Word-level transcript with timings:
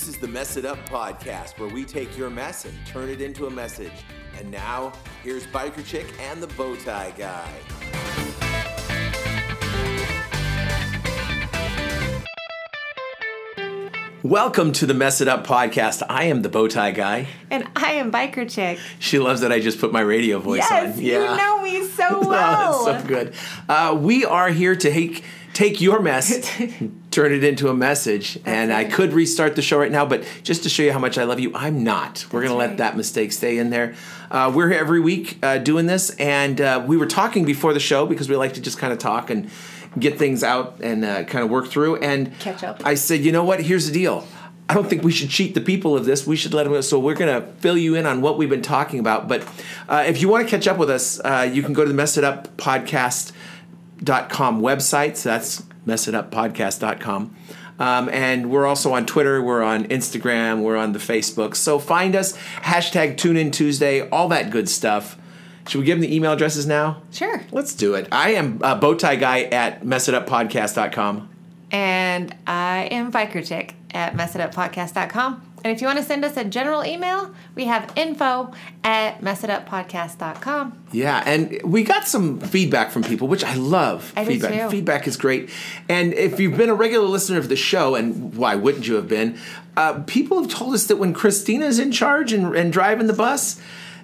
This 0.00 0.08
is 0.08 0.16
the 0.16 0.28
Mess 0.28 0.56
It 0.56 0.64
Up 0.64 0.78
podcast 0.88 1.58
where 1.58 1.68
we 1.68 1.84
take 1.84 2.16
your 2.16 2.30
mess 2.30 2.64
and 2.64 2.72
turn 2.86 3.10
it 3.10 3.20
into 3.20 3.48
a 3.48 3.50
message. 3.50 3.92
And 4.38 4.50
now, 4.50 4.94
here's 5.22 5.46
Biker 5.48 5.84
Chick 5.84 6.06
and 6.18 6.42
the 6.42 6.46
Bowtie 6.46 7.14
Guy. 7.18 7.52
Welcome 14.22 14.72
to 14.72 14.86
the 14.86 14.94
Mess 14.94 15.20
It 15.20 15.28
Up 15.28 15.46
podcast. 15.46 16.02
I 16.08 16.24
am 16.24 16.40
the 16.40 16.48
Bowtie 16.48 16.94
Guy. 16.94 17.26
And 17.50 17.68
I 17.76 17.92
am 17.92 18.10
Biker 18.10 18.50
Chick. 18.50 18.78
She 19.00 19.18
loves 19.18 19.42
that 19.42 19.52
I 19.52 19.60
just 19.60 19.78
put 19.78 19.92
my 19.92 20.00
radio 20.00 20.38
voice 20.38 20.64
yes, 20.70 20.96
on. 20.96 21.02
you 21.02 21.18
know 21.18 21.62
me 21.62 21.84
so 21.84 22.20
well. 22.26 22.74
Oh, 22.74 22.86
that's 22.86 23.02
so 23.02 23.08
good. 23.08 23.34
Uh, 23.68 23.98
we 24.00 24.24
are 24.24 24.48
here 24.48 24.74
to 24.74 24.90
take 24.90 25.24
take 25.60 25.78
your 25.82 26.00
mess, 26.00 26.50
turn 27.10 27.34
it 27.34 27.44
into 27.44 27.68
a 27.68 27.74
message. 27.74 28.38
and 28.46 28.72
I 28.72 28.84
could 28.84 29.12
restart 29.12 29.56
the 29.56 29.62
show 29.62 29.78
right 29.78 29.92
now, 29.92 30.06
but 30.06 30.24
just 30.42 30.62
to 30.62 30.70
show 30.70 30.82
you 30.82 30.90
how 30.90 30.98
much 30.98 31.18
I 31.18 31.24
love 31.24 31.38
you, 31.38 31.52
I'm 31.54 31.84
not. 31.84 32.24
We're 32.32 32.40
going 32.40 32.52
to 32.52 32.56
let 32.56 32.78
that 32.78 32.96
mistake 32.96 33.30
stay 33.30 33.58
in 33.58 33.68
there. 33.68 33.94
Uh, 34.30 34.50
we're 34.54 34.70
here 34.70 34.78
every 34.78 35.00
week 35.00 35.38
uh, 35.42 35.58
doing 35.58 35.84
this, 35.84 36.16
and 36.16 36.58
uh, 36.62 36.82
we 36.86 36.96
were 36.96 37.04
talking 37.04 37.44
before 37.44 37.74
the 37.74 37.80
show 37.80 38.06
because 38.06 38.26
we 38.26 38.36
like 38.36 38.54
to 38.54 38.62
just 38.62 38.78
kind 38.78 38.90
of 38.90 38.98
talk 38.98 39.28
and 39.28 39.50
get 39.98 40.18
things 40.18 40.42
out 40.42 40.78
and 40.80 41.04
uh, 41.04 41.24
kind 41.24 41.44
of 41.44 41.50
work 41.50 41.68
through. 41.68 41.96
And 41.96 42.38
Catch 42.38 42.64
up. 42.64 42.80
I 42.86 42.94
said, 42.94 43.20
you 43.20 43.30
know 43.30 43.44
what? 43.44 43.60
Here's 43.60 43.86
the 43.86 43.92
deal. 43.92 44.26
I 44.70 44.72
don't 44.72 44.88
think 44.88 45.02
we 45.02 45.12
should 45.12 45.28
cheat 45.28 45.54
the 45.54 45.60
people 45.60 45.94
of 45.94 46.06
this. 46.06 46.26
We 46.26 46.36
should 46.36 46.54
let 46.54 46.62
them 46.62 46.72
go. 46.72 46.80
So 46.80 46.98
we're 46.98 47.16
going 47.16 47.42
to 47.42 47.46
fill 47.54 47.76
you 47.76 47.96
in 47.96 48.06
on 48.06 48.22
what 48.22 48.38
we've 48.38 48.48
been 48.48 48.62
talking 48.62 48.98
about. 48.98 49.28
But 49.28 49.42
uh, 49.90 50.04
if 50.06 50.22
you 50.22 50.28
want 50.30 50.48
to 50.48 50.50
catch 50.50 50.66
up 50.66 50.78
with 50.78 50.88
us, 50.88 51.20
uh, 51.20 51.50
you 51.52 51.62
can 51.62 51.74
go 51.74 51.82
to 51.82 51.88
the 51.88 51.94
Mess 51.94 52.16
It 52.16 52.24
Up 52.24 52.56
podcast.com 54.00 54.60
website. 54.60 55.16
So 55.16 55.28
that's 55.30 55.62
mess 55.86 56.08
it 56.08 56.14
up 56.14 56.30
messituppodcast.com. 56.30 57.36
Um, 57.78 58.10
and 58.10 58.50
we're 58.50 58.66
also 58.66 58.92
on 58.92 59.06
Twitter, 59.06 59.40
we're 59.40 59.62
on 59.62 59.84
Instagram, 59.84 60.62
we're 60.62 60.76
on 60.76 60.92
the 60.92 60.98
Facebook. 60.98 61.56
So 61.56 61.78
find 61.78 62.14
us, 62.14 62.36
hashtag 62.36 63.16
Tune 63.16 63.38
In 63.38 63.50
Tuesday, 63.50 64.06
all 64.10 64.28
that 64.28 64.50
good 64.50 64.68
stuff. 64.68 65.16
Should 65.66 65.78
we 65.78 65.84
give 65.86 65.98
them 65.98 66.02
the 66.02 66.14
email 66.14 66.32
addresses 66.32 66.66
now? 66.66 67.02
Sure. 67.10 67.42
Let's 67.52 67.74
do 67.74 67.94
it. 67.94 68.08
I 68.12 68.30
am 68.32 68.60
uh, 68.62 68.78
Bowtie 68.78 69.18
Guy 69.18 69.42
at 69.44 69.82
messituppodcast.com. 69.82 71.29
And 71.70 72.34
I 72.46 72.88
am 72.90 73.12
Biker 73.12 73.46
Chick 73.46 73.74
at 73.92 74.14
messituppodcast.com. 74.14 75.50
And 75.62 75.74
if 75.74 75.82
you 75.82 75.86
want 75.86 75.98
to 75.98 76.04
send 76.04 76.24
us 76.24 76.36
a 76.36 76.44
general 76.44 76.84
email, 76.84 77.34
we 77.54 77.66
have 77.66 77.92
info 77.94 78.52
at 78.82 79.20
messituppodcast.com. 79.20 80.84
Yeah, 80.92 81.22
and 81.26 81.60
we 81.62 81.82
got 81.82 82.08
some 82.08 82.40
feedback 82.40 82.90
from 82.90 83.02
people, 83.02 83.28
which 83.28 83.44
I 83.44 83.54
love. 83.54 84.12
I 84.16 84.24
do 84.24 84.30
feedback. 84.30 84.52
too. 84.52 84.70
Feedback 84.70 85.06
is 85.06 85.16
great. 85.18 85.50
And 85.88 86.14
if 86.14 86.40
you've 86.40 86.56
been 86.56 86.70
a 86.70 86.74
regular 86.74 87.06
listener 87.06 87.38
of 87.38 87.48
the 87.50 87.56
show, 87.56 87.94
and 87.94 88.34
why 88.34 88.54
wouldn't 88.54 88.88
you 88.88 88.94
have 88.94 89.08
been? 89.08 89.38
Uh, 89.76 90.02
people 90.06 90.40
have 90.40 90.50
told 90.50 90.74
us 90.74 90.86
that 90.86 90.96
when 90.96 91.12
Christina's 91.12 91.78
in 91.78 91.92
charge 91.92 92.32
and, 92.32 92.56
and 92.56 92.72
driving 92.72 93.06
the 93.06 93.12
bus, 93.12 93.60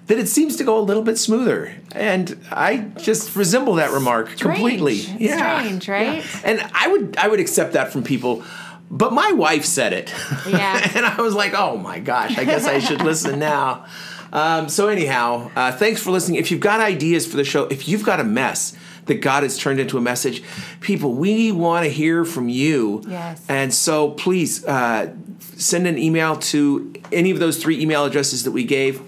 that 0.07 0.17
it 0.17 0.27
seems 0.27 0.55
to 0.57 0.63
go 0.63 0.79
a 0.79 0.81
little 0.81 1.03
bit 1.03 1.17
smoother. 1.17 1.75
And 1.91 2.37
I 2.51 2.77
just 2.97 3.35
resemble 3.35 3.75
that 3.75 3.91
remark 3.91 4.37
completely. 4.37 4.95
Yeah, 4.95 5.59
Strange, 5.59 5.87
right? 5.89 6.15
Yeah. 6.17 6.41
And 6.43 6.71
I 6.73 6.87
would 6.87 7.17
I 7.17 7.27
would 7.27 7.39
accept 7.39 7.73
that 7.73 7.91
from 7.91 8.03
people. 8.03 8.43
But 8.89 9.11
my 9.11 9.33
wife 9.33 9.65
said 9.65 9.91
it. 9.91 10.13
Yeah. 10.47 10.91
and 10.95 11.05
I 11.05 11.21
was 11.21 11.33
like, 11.33 11.53
oh 11.53 11.77
my 11.77 11.99
gosh, 11.99 12.37
I 12.37 12.45
guess 12.45 12.65
I 12.65 12.79
should 12.79 13.01
listen 13.01 13.37
now. 13.53 13.85
Um, 14.31 14.69
so, 14.69 14.87
anyhow, 14.87 15.51
uh, 15.55 15.71
thanks 15.71 16.01
for 16.01 16.11
listening. 16.11 16.39
If 16.39 16.51
you've 16.51 16.59
got 16.59 16.79
ideas 16.81 17.25
for 17.25 17.37
the 17.37 17.43
show, 17.43 17.63
if 17.65 17.87
you've 17.87 18.03
got 18.03 18.19
a 18.19 18.23
mess 18.23 18.75
that 19.05 19.15
God 19.15 19.43
has 19.43 19.57
turned 19.57 19.79
into 19.79 19.97
a 19.97 20.01
message, 20.01 20.43
people, 20.81 21.13
we 21.13 21.51
want 21.51 21.85
to 21.85 21.89
hear 21.89 22.25
from 22.25 22.49
you. 22.49 23.03
Yes. 23.07 23.45
And 23.47 23.73
so, 23.73 24.11
please 24.11 24.65
uh, 24.65 25.13
send 25.39 25.87
an 25.87 25.97
email 25.97 26.35
to 26.37 26.93
any 27.11 27.31
of 27.31 27.39
those 27.39 27.57
three 27.57 27.81
email 27.81 28.05
addresses 28.05 28.43
that 28.43 28.51
we 28.51 28.63
gave. 28.63 29.01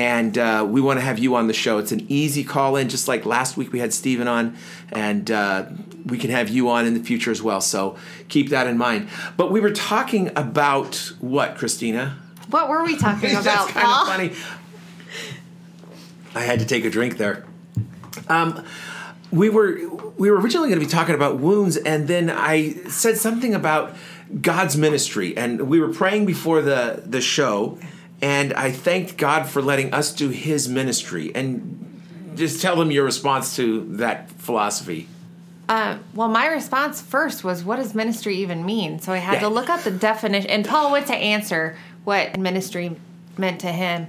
And 0.00 0.38
uh, 0.38 0.66
we 0.66 0.80
want 0.80 0.98
to 0.98 1.04
have 1.04 1.18
you 1.18 1.34
on 1.34 1.46
the 1.46 1.52
show. 1.52 1.76
It's 1.76 1.92
an 1.92 2.06
easy 2.08 2.42
call 2.42 2.76
in, 2.76 2.88
just 2.88 3.06
like 3.06 3.26
last 3.26 3.58
week 3.58 3.70
we 3.70 3.80
had 3.80 3.92
Steven 3.92 4.28
on, 4.28 4.56
and 4.92 5.30
uh, 5.30 5.66
we 6.06 6.16
can 6.16 6.30
have 6.30 6.48
you 6.48 6.70
on 6.70 6.86
in 6.86 6.94
the 6.94 7.00
future 7.00 7.30
as 7.30 7.42
well. 7.42 7.60
So 7.60 7.98
keep 8.30 8.48
that 8.48 8.66
in 8.66 8.78
mind. 8.78 9.10
But 9.36 9.52
we 9.52 9.60
were 9.60 9.72
talking 9.72 10.30
about 10.36 11.12
what, 11.20 11.54
Christina? 11.58 12.16
What 12.48 12.70
were 12.70 12.82
we 12.82 12.96
talking 12.96 13.30
about, 13.32 13.44
That's 13.44 13.72
kind 13.72 13.84
Paul? 13.84 14.02
of 14.02 14.08
funny. 14.08 14.32
I 16.34 16.44
had 16.44 16.60
to 16.60 16.64
take 16.64 16.86
a 16.86 16.90
drink 16.90 17.18
there. 17.18 17.44
Um, 18.30 18.64
we 19.30 19.50
were 19.50 19.86
we 20.16 20.30
were 20.30 20.40
originally 20.40 20.70
going 20.70 20.80
to 20.80 20.86
be 20.86 20.90
talking 20.90 21.14
about 21.14 21.40
wounds, 21.40 21.76
and 21.76 22.08
then 22.08 22.30
I 22.30 22.72
said 22.88 23.18
something 23.18 23.54
about 23.54 23.94
God's 24.40 24.78
ministry, 24.78 25.36
and 25.36 25.68
we 25.68 25.78
were 25.78 25.92
praying 25.92 26.24
before 26.24 26.62
the 26.62 27.02
the 27.04 27.20
show, 27.20 27.78
and 28.22 28.52
I 28.54 28.70
thanked 28.70 29.16
God 29.16 29.48
for 29.48 29.62
letting 29.62 29.92
us 29.94 30.12
do 30.12 30.28
His 30.28 30.68
ministry, 30.68 31.32
and 31.34 32.02
just 32.34 32.62
tell 32.62 32.76
them 32.76 32.90
your 32.90 33.04
response 33.04 33.56
to 33.56 33.84
that 33.96 34.30
philosophy. 34.32 35.08
Uh, 35.68 35.98
well, 36.14 36.28
my 36.28 36.48
response 36.48 37.00
first 37.00 37.44
was, 37.44 37.62
what 37.64 37.76
does 37.76 37.94
ministry 37.94 38.36
even 38.38 38.66
mean? 38.66 38.98
So 38.98 39.12
I 39.12 39.18
had 39.18 39.34
Yeah. 39.34 39.40
to 39.40 39.48
look 39.48 39.68
up 39.70 39.82
the 39.84 39.92
definition. 39.92 40.50
And 40.50 40.64
Paul 40.66 40.90
went 40.90 41.06
to 41.06 41.14
answer 41.14 41.76
what 42.02 42.36
ministry 42.38 42.96
meant 43.38 43.60
to 43.60 43.68
him. 43.68 44.08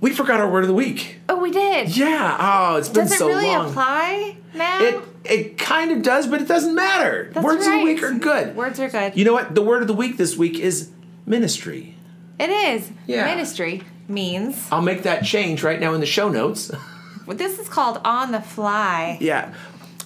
We 0.00 0.12
forgot 0.12 0.38
our 0.38 0.48
word 0.48 0.62
of 0.62 0.68
the 0.68 0.74
week. 0.74 1.18
Oh, 1.28 1.40
we 1.40 1.50
did. 1.50 1.96
Yeah. 1.96 2.36
Oh, 2.38 2.76
it's 2.76 2.88
been 2.88 3.06
it 3.06 3.10
so 3.10 3.26
really 3.26 3.46
long. 3.48 3.66
Does 3.66 3.76
it 3.76 3.76
really 3.76 4.34
apply 4.34 4.36
now? 4.54 4.82
It 4.82 5.00
it 5.24 5.58
kind 5.58 5.90
of 5.90 6.02
does, 6.02 6.26
but 6.28 6.40
it 6.40 6.48
doesn't 6.48 6.74
matter. 6.74 7.30
That's 7.34 7.44
Words 7.44 7.66
of 7.66 7.72
the 7.72 7.78
week 7.84 8.02
are 8.04 8.12
good. 8.14 8.54
Words 8.56 8.78
are 8.78 8.88
good. 8.88 9.16
You 9.16 9.24
know 9.24 9.32
what? 9.32 9.54
The 9.54 9.62
word 9.62 9.82
of 9.82 9.88
the 9.88 9.94
week 9.94 10.16
this 10.16 10.36
week 10.36 10.58
is 10.60 10.90
ministry. 11.26 11.96
It 12.40 12.50
is. 12.50 12.90
Yeah. 13.06 13.26
Ministry 13.26 13.82
means. 14.08 14.66
I'll 14.72 14.82
make 14.82 15.02
that 15.02 15.24
change 15.24 15.62
right 15.62 15.78
now 15.78 15.92
in 15.94 16.00
the 16.00 16.06
show 16.06 16.28
notes. 16.28 16.70
This 17.28 17.60
is 17.60 17.68
called 17.68 18.00
on 18.04 18.32
the 18.32 18.40
fly. 18.40 19.16
yeah. 19.20 19.54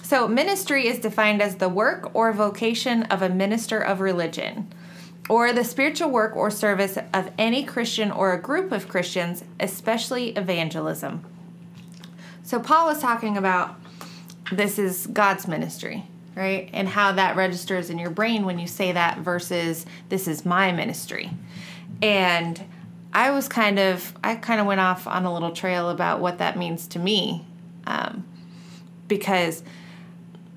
So, 0.03 0.27
ministry 0.27 0.85
is 0.85 0.99
defined 0.99 1.41
as 1.41 1.55
the 1.55 1.69
work 1.69 2.13
or 2.13 2.31
vocation 2.31 3.01
of 3.03 3.23
a 3.23 3.29
minister 3.29 3.79
of 3.79 3.99
religion, 3.99 4.71
or 5.27 5.51
the 5.51 5.63
spiritual 5.63 6.11
work 6.11 6.35
or 6.35 6.51
service 6.51 6.99
of 7.11 7.31
any 7.39 7.63
Christian 7.63 8.11
or 8.11 8.31
a 8.33 8.39
group 8.39 8.71
of 8.71 8.87
Christians, 8.87 9.43
especially 9.59 10.29
evangelism. 10.35 11.25
So, 12.43 12.59
Paul 12.59 12.85
was 12.85 12.99
talking 13.01 13.37
about 13.37 13.75
this 14.51 14.77
is 14.77 15.07
God's 15.07 15.47
ministry, 15.47 16.03
right? 16.35 16.69
And 16.73 16.87
how 16.89 17.11
that 17.13 17.35
registers 17.35 17.89
in 17.89 17.97
your 17.97 18.11
brain 18.11 18.45
when 18.45 18.59
you 18.59 18.67
say 18.67 18.91
that 18.91 19.17
versus 19.19 19.87
this 20.09 20.27
is 20.27 20.45
my 20.45 20.71
ministry. 20.71 21.31
And 22.05 22.61
I 23.13 23.31
was 23.31 23.47
kind 23.47 23.79
of, 23.79 24.13
I 24.23 24.35
kind 24.35 24.59
of 24.61 24.67
went 24.67 24.79
off 24.81 25.07
on 25.07 25.25
a 25.25 25.33
little 25.33 25.51
trail 25.51 25.89
about 25.89 26.19
what 26.19 26.37
that 26.37 26.57
means 26.57 26.87
to 26.89 26.99
me. 26.99 27.45
Um, 27.87 28.25
because 29.07 29.63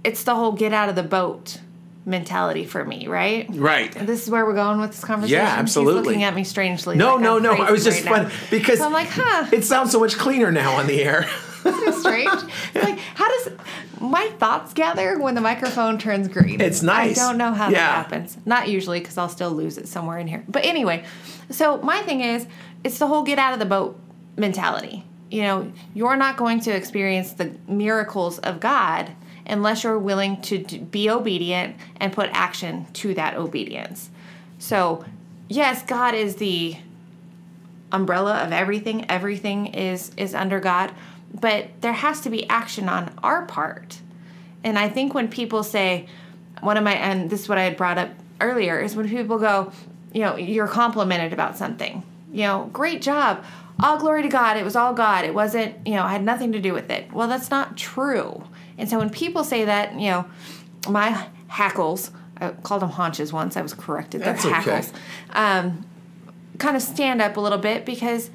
it's 0.05 0.25
the 0.25 0.35
whole 0.35 0.53
get 0.53 0.73
out 0.73 0.89
of 0.89 0.95
the 0.97 1.03
boat 1.03 1.61
mentality 2.07 2.65
for 2.65 2.85
me, 2.85 3.07
right? 3.07 3.47
Right. 3.51 3.93
This 3.93 4.23
is 4.25 4.31
where 4.31 4.47
we're 4.47 4.55
going 4.55 4.81
with 4.81 4.91
this 4.93 5.05
conversation. 5.05 5.39
Yeah, 5.45 5.55
absolutely. 5.59 6.01
He's 6.01 6.07
looking 6.07 6.23
at 6.25 6.35
me 6.35 6.45
strangely. 6.45 6.97
No, 6.97 7.15
like 7.15 7.23
no, 7.23 7.37
I'm 7.37 7.43
no. 7.43 7.53
I 7.53 7.71
was 7.71 7.85
just 7.85 8.05
right 8.07 8.29
fun 8.29 8.33
because 8.51 8.79
So 8.79 8.87
I'm 8.87 8.93
like, 8.93 9.09
huh. 9.11 9.49
it 9.53 9.65
sounds 9.65 9.93
so 9.93 10.01
much 10.01 10.17
cleaner 10.17 10.51
now 10.51 10.77
on 10.77 10.87
the 10.87 11.03
air. 11.03 11.27
It's 11.65 12.01
strange. 12.01 12.31
It's 12.75 12.85
like, 12.85 12.99
how 12.99 13.29
does 13.29 13.53
my 14.01 14.27
thoughts 14.39 14.73
gather 14.73 15.19
when 15.19 15.35
the 15.35 15.41
microphone 15.43 15.99
turns 15.99 16.29
green? 16.29 16.61
It's 16.63 16.83
nice. 16.83 17.19
I 17.19 17.29
don't 17.29 17.37
know 17.37 17.53
how 17.53 17.67
Yeah. 17.69 17.73
that 17.81 17.93
happens. 17.95 18.39
Not 18.47 18.69
usually, 18.69 19.01
because 19.01 19.19
I'll 19.19 19.29
still 19.29 19.51
lose 19.51 19.77
it 19.77 19.87
somewhere 19.89 20.19
in 20.19 20.29
here. 20.29 20.45
But 20.49 20.65
anyway, 20.65 21.05
so 21.51 21.79
my 21.79 22.01
thing 22.03 22.21
is, 22.21 22.47
it's 22.85 22.99
the 22.99 23.07
whole 23.07 23.23
get 23.23 23.39
out 23.39 23.53
of 23.53 23.59
the 23.59 23.67
boat 23.67 23.99
mentality. 24.37 25.05
You 25.31 25.43
know, 25.43 25.73
you're 25.95 26.17
not 26.17 26.37
going 26.37 26.61
to 26.61 26.71
experience 26.71 27.33
the 27.33 27.53
miracles 27.67 28.39
of 28.39 28.61
God 28.61 29.11
unless 29.47 29.85
you're 29.85 29.99
willing 29.99 30.41
to 30.43 30.59
be 30.59 31.11
obedient 31.11 31.77
and 31.97 32.13
put 32.13 32.31
action 32.33 32.87
to 32.95 33.15
that 33.15 33.35
obedience. 33.35 34.11
So, 34.59 35.05
yes, 35.49 35.83
God 35.83 36.15
is 36.15 36.37
the 36.37 36.77
umbrella 37.93 38.35
of 38.39 38.53
everything 38.53 39.11
everything 39.11 39.67
is 39.67 40.11
is 40.17 40.35
under 40.35 40.61
god 40.61 40.93
but 41.41 41.69
there 41.81 41.93
has 41.93 42.21
to 42.21 42.31
be 42.31 42.49
action 42.49 42.89
on 42.89 43.11
our 43.23 43.47
part 43.47 44.01
and 44.63 44.79
i 44.79 44.89
think 44.89 45.15
when 45.15 45.29
people 45.29 45.63
say 45.63 46.07
one 46.61 46.77
of 46.77 46.85
my 46.85 46.95
and 46.95 47.31
this 47.31 47.43
is 47.43 47.49
what 47.49 47.59
i 47.59 47.63
had 47.63 47.77
brought 47.77 47.99
up 47.99 48.11
earlier 48.41 48.79
is 48.79 48.95
when 48.95 49.09
people 49.09 49.39
go 49.39 49.73
you 50.13 50.23
know 50.23 50.37
you're 50.37 50.69
complimented 50.69 51.33
about 51.33 51.57
something. 51.57 52.03
You 52.33 52.43
know 52.43 52.71
great 52.73 53.03
job. 53.03 53.45
All 53.81 53.99
glory 53.99 54.23
to 54.23 54.29
god. 54.29 54.57
It 54.57 54.65
was 54.65 54.77
all 54.77 54.93
god. 54.93 55.25
It 55.25 55.35
wasn't 55.35 55.87
you 55.87 55.95
know 55.95 56.03
i 56.03 56.13
had 56.13 56.25
nothing 56.25 56.53
to 56.53 56.61
do 56.61 56.73
with 56.73 56.91
it. 56.91 57.13
Well 57.13 57.29
that's 57.29 57.51
not 57.51 57.77
true. 57.77 58.45
And 58.77 58.89
so 58.89 58.99
when 58.99 59.11
people 59.11 59.45
say 59.45 59.65
that 59.65 59.95
you 59.95 60.11
know 60.11 60.27
my 60.89 61.27
hackles 61.49 62.11
i 62.41 62.51
called 62.51 62.83
them 62.83 62.91
haunches 62.91 63.33
once. 63.33 63.57
I 63.57 63.63
was 63.63 63.75
corrected. 63.75 64.21
They're 64.21 64.33
That's 64.33 64.45
okay. 64.45 64.55
hackles. 64.55 64.93
Um, 65.33 65.85
kind 66.59 66.77
of 66.77 66.83
stand 66.83 67.23
up 67.23 67.37
a 67.37 67.41
little 67.41 67.59
bit 67.59 67.85
because 67.85 68.31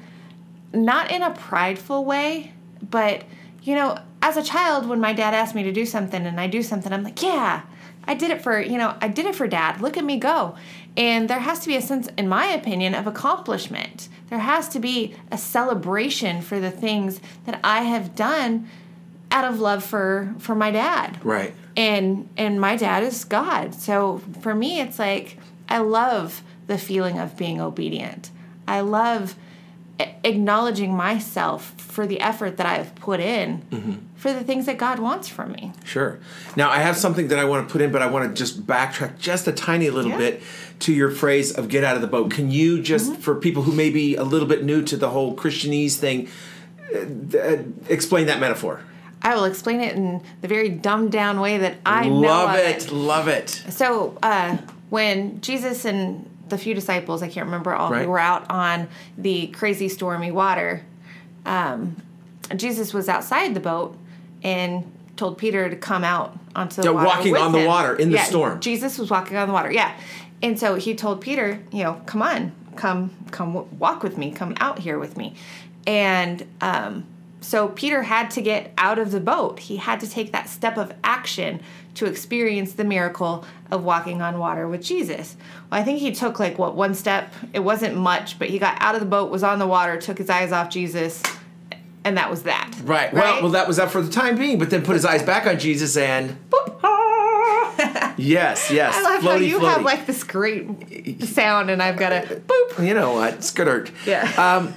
not 0.72 1.10
in 1.10 1.22
a 1.22 1.30
prideful 1.30 2.04
way, 2.04 2.52
but 2.82 3.24
you 3.62 3.74
know, 3.74 3.98
as 4.20 4.36
a 4.36 4.42
child, 4.42 4.86
when 4.86 5.00
my 5.00 5.12
dad 5.12 5.34
asked 5.34 5.54
me 5.54 5.62
to 5.62 5.72
do 5.72 5.86
something 5.86 6.26
and 6.26 6.40
I 6.40 6.46
do 6.46 6.62
something, 6.62 6.92
I'm 6.92 7.02
like, 7.02 7.22
yeah, 7.22 7.62
I 8.04 8.14
did 8.14 8.30
it 8.30 8.42
for, 8.42 8.60
you 8.60 8.76
know, 8.76 8.96
I 9.00 9.08
did 9.08 9.26
it 9.26 9.34
for 9.34 9.46
dad. 9.46 9.80
Look 9.80 9.96
at 9.96 10.04
me 10.04 10.18
go. 10.18 10.56
And 10.96 11.28
there 11.28 11.40
has 11.40 11.60
to 11.60 11.66
be 11.66 11.76
a 11.76 11.82
sense, 11.82 12.08
in 12.16 12.28
my 12.28 12.46
opinion, 12.46 12.94
of 12.94 13.06
accomplishment. 13.06 14.08
There 14.28 14.38
has 14.38 14.68
to 14.70 14.80
be 14.80 15.14
a 15.30 15.38
celebration 15.38 16.40
for 16.40 16.60
the 16.60 16.70
things 16.70 17.20
that 17.46 17.58
I 17.64 17.82
have 17.82 18.14
done 18.14 18.68
out 19.30 19.44
of 19.44 19.60
love 19.60 19.84
for 19.84 20.34
for 20.38 20.54
my 20.54 20.70
dad. 20.70 21.18
Right. 21.24 21.52
And 21.76 22.28
and 22.36 22.60
my 22.60 22.76
dad 22.76 23.02
is 23.02 23.24
God. 23.24 23.74
So 23.74 24.22
for 24.40 24.54
me 24.54 24.80
it's 24.80 24.98
like 24.98 25.38
I 25.68 25.78
love 25.78 26.42
the 26.68 26.78
feeling 26.78 27.18
of 27.18 27.36
being 27.36 27.60
obedient. 27.60 28.30
I 28.66 28.80
love 28.80 29.34
acknowledging 29.98 30.94
myself 30.94 31.74
for 31.78 32.06
the 32.06 32.20
effort 32.20 32.56
that 32.56 32.66
I've 32.66 32.94
put 32.96 33.20
in 33.20 33.62
mm-hmm. 33.70 33.92
for 34.16 34.32
the 34.32 34.42
things 34.42 34.66
that 34.66 34.78
God 34.78 34.98
wants 34.98 35.28
from 35.28 35.52
me. 35.52 35.72
Sure. 35.84 36.18
Now 36.56 36.70
I 36.70 36.78
have 36.78 36.96
something 36.96 37.28
that 37.28 37.38
I 37.38 37.44
want 37.44 37.68
to 37.68 37.72
put 37.72 37.80
in, 37.80 37.92
but 37.92 38.02
I 38.02 38.06
want 38.06 38.28
to 38.28 38.34
just 38.34 38.66
backtrack 38.66 39.18
just 39.18 39.46
a 39.46 39.52
tiny 39.52 39.90
little 39.90 40.10
yeah. 40.10 40.18
bit 40.18 40.42
to 40.80 40.92
your 40.92 41.10
phrase 41.10 41.52
of 41.52 41.68
get 41.68 41.84
out 41.84 41.94
of 41.94 42.02
the 42.02 42.08
boat. 42.08 42.32
Can 42.32 42.50
you 42.50 42.82
just, 42.82 43.12
mm-hmm. 43.12 43.20
for 43.20 43.36
people 43.36 43.62
who 43.62 43.72
may 43.72 43.90
be 43.90 44.16
a 44.16 44.24
little 44.24 44.48
bit 44.48 44.64
new 44.64 44.82
to 44.82 44.96
the 44.96 45.10
whole 45.10 45.36
Christianese 45.36 45.96
thing, 45.96 46.28
uh, 46.92 47.38
uh 47.38 47.62
explain 47.88 48.26
that 48.26 48.40
metaphor? 48.40 48.80
I 49.22 49.36
will 49.36 49.44
explain 49.44 49.80
it 49.80 49.94
in 49.96 50.22
the 50.42 50.48
very 50.48 50.68
dumbed 50.68 51.12
down 51.12 51.40
way 51.40 51.58
that 51.58 51.76
I 51.86 52.08
love 52.08 52.52
know. 52.52 52.58
it, 52.58 52.84
it. 52.84 52.92
Love 52.92 53.28
it. 53.28 53.48
So 53.70 54.18
uh, 54.22 54.58
when 54.90 55.40
Jesus 55.40 55.86
and 55.86 56.28
the 56.48 56.58
few 56.58 56.74
disciples, 56.74 57.22
I 57.22 57.28
can't 57.28 57.46
remember 57.46 57.74
all, 57.74 57.90
right. 57.90 58.04
who 58.04 58.10
were 58.10 58.18
out 58.18 58.50
on 58.50 58.88
the 59.16 59.48
crazy 59.48 59.88
stormy 59.88 60.30
water. 60.30 60.84
Um, 61.46 61.96
Jesus 62.56 62.92
was 62.92 63.08
outside 63.08 63.54
the 63.54 63.60
boat 63.60 63.96
and 64.42 64.90
told 65.16 65.38
Peter 65.38 65.70
to 65.70 65.76
come 65.76 66.04
out 66.04 66.36
onto 66.54 66.82
the 66.82 66.88
yeah, 66.88 66.90
water. 66.90 67.06
walking 67.06 67.36
on 67.36 67.54
him. 67.54 67.62
the 67.62 67.66
water 67.66 67.96
in 67.96 68.10
the 68.10 68.18
storm. 68.18 68.60
Jesus 68.60 68.98
was 68.98 69.10
walking 69.10 69.36
on 69.36 69.48
the 69.48 69.54
water. 69.54 69.72
Yeah, 69.72 69.96
and 70.42 70.58
so 70.58 70.74
he 70.74 70.94
told 70.94 71.20
Peter, 71.20 71.60
you 71.72 71.82
know, 71.82 72.00
come 72.06 72.22
on, 72.22 72.52
come, 72.76 73.10
come 73.30 73.78
walk 73.78 74.02
with 74.02 74.18
me, 74.18 74.30
come 74.30 74.54
out 74.60 74.78
here 74.78 74.98
with 74.98 75.16
me, 75.16 75.34
and 75.86 76.46
um, 76.60 77.06
so 77.44 77.68
Peter 77.68 78.02
had 78.02 78.30
to 78.30 78.40
get 78.40 78.72
out 78.78 78.98
of 78.98 79.10
the 79.10 79.20
boat. 79.20 79.60
He 79.60 79.76
had 79.76 80.00
to 80.00 80.08
take 80.08 80.32
that 80.32 80.48
step 80.48 80.78
of 80.78 80.94
action 81.04 81.60
to 81.92 82.06
experience 82.06 82.72
the 82.72 82.84
miracle 82.84 83.44
of 83.70 83.84
walking 83.84 84.22
on 84.22 84.38
water 84.38 84.66
with 84.66 84.82
Jesus. 84.82 85.36
Well, 85.70 85.78
I 85.78 85.84
think 85.84 85.98
he 85.98 86.10
took 86.12 86.40
like 86.40 86.58
what 86.58 86.74
one 86.74 86.94
step. 86.94 87.32
It 87.52 87.60
wasn't 87.60 87.96
much, 87.96 88.38
but 88.38 88.48
he 88.48 88.58
got 88.58 88.80
out 88.80 88.94
of 88.94 89.02
the 89.02 89.06
boat, 89.06 89.30
was 89.30 89.42
on 89.42 89.58
the 89.58 89.66
water, 89.66 90.00
took 90.00 90.16
his 90.16 90.30
eyes 90.30 90.52
off 90.52 90.70
Jesus, 90.70 91.22
and 92.02 92.16
that 92.16 92.30
was 92.30 92.44
that. 92.44 92.74
Right. 92.82 93.12
right? 93.12 93.14
Well, 93.14 93.42
well, 93.42 93.52
that 93.52 93.68
was 93.68 93.76
that 93.76 93.90
for 93.90 94.00
the 94.00 94.10
time 94.10 94.36
being, 94.36 94.58
but 94.58 94.70
then 94.70 94.82
put 94.82 94.94
his 94.94 95.04
eyes 95.04 95.22
back 95.22 95.46
on 95.46 95.58
Jesus 95.58 95.98
and. 95.98 96.38
Boop. 96.48 96.73
Yes, 98.24 98.70
yes. 98.70 98.94
I 98.96 99.02
love 99.02 99.22
floaty, 99.22 99.24
how 99.24 99.36
you 99.36 99.58
floaty. 99.60 99.74
have 99.74 99.82
like 99.82 100.06
this 100.06 100.24
great 100.24 101.22
sound, 101.24 101.70
and 101.70 101.82
I've 101.82 101.96
got 101.96 102.12
a 102.12 102.40
boop. 102.46 102.86
You 102.86 102.94
know 102.94 103.12
what? 103.12 103.44
Skirt. 103.44 103.90
Yeah. 104.06 104.22
Um, 104.36 104.74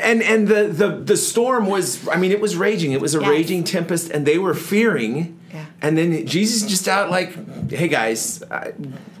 and 0.00 0.22
and 0.22 0.48
the, 0.48 0.64
the 0.68 0.88
the 0.88 1.16
storm 1.16 1.66
was. 1.66 2.06
I 2.08 2.16
mean, 2.16 2.32
it 2.32 2.40
was 2.40 2.56
raging. 2.56 2.92
It 2.92 3.00
was 3.00 3.14
a 3.14 3.20
yes. 3.20 3.28
raging 3.28 3.64
tempest, 3.64 4.10
and 4.10 4.26
they 4.26 4.38
were 4.38 4.54
fearing 4.54 5.40
yeah. 5.52 5.66
And 5.82 5.98
then 5.98 6.26
Jesus 6.26 6.68
just 6.68 6.86
out 6.86 7.10
like, 7.10 7.70
"Hey 7.70 7.88
guys, 7.88 8.42
I, 8.50 8.72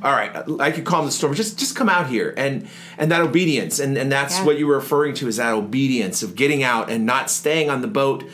all 0.02 0.12
right, 0.12 0.30
I 0.60 0.70
could 0.70 0.84
calm 0.84 1.04
the 1.04 1.10
storm. 1.10 1.34
Just 1.34 1.58
just 1.58 1.74
come 1.74 1.88
out 1.88 2.08
here." 2.08 2.32
And 2.36 2.68
and 2.98 3.10
that 3.10 3.20
obedience, 3.20 3.80
and 3.80 3.96
and 3.98 4.12
that's 4.12 4.38
yeah. 4.38 4.44
what 4.44 4.58
you 4.58 4.66
were 4.66 4.76
referring 4.76 5.14
to 5.14 5.28
is 5.28 5.36
that 5.36 5.52
obedience 5.52 6.22
of 6.22 6.36
getting 6.36 6.62
out 6.62 6.88
and 6.88 7.04
not 7.04 7.30
staying 7.30 7.68
on 7.68 7.82
the 7.82 7.88
boat. 7.88 8.24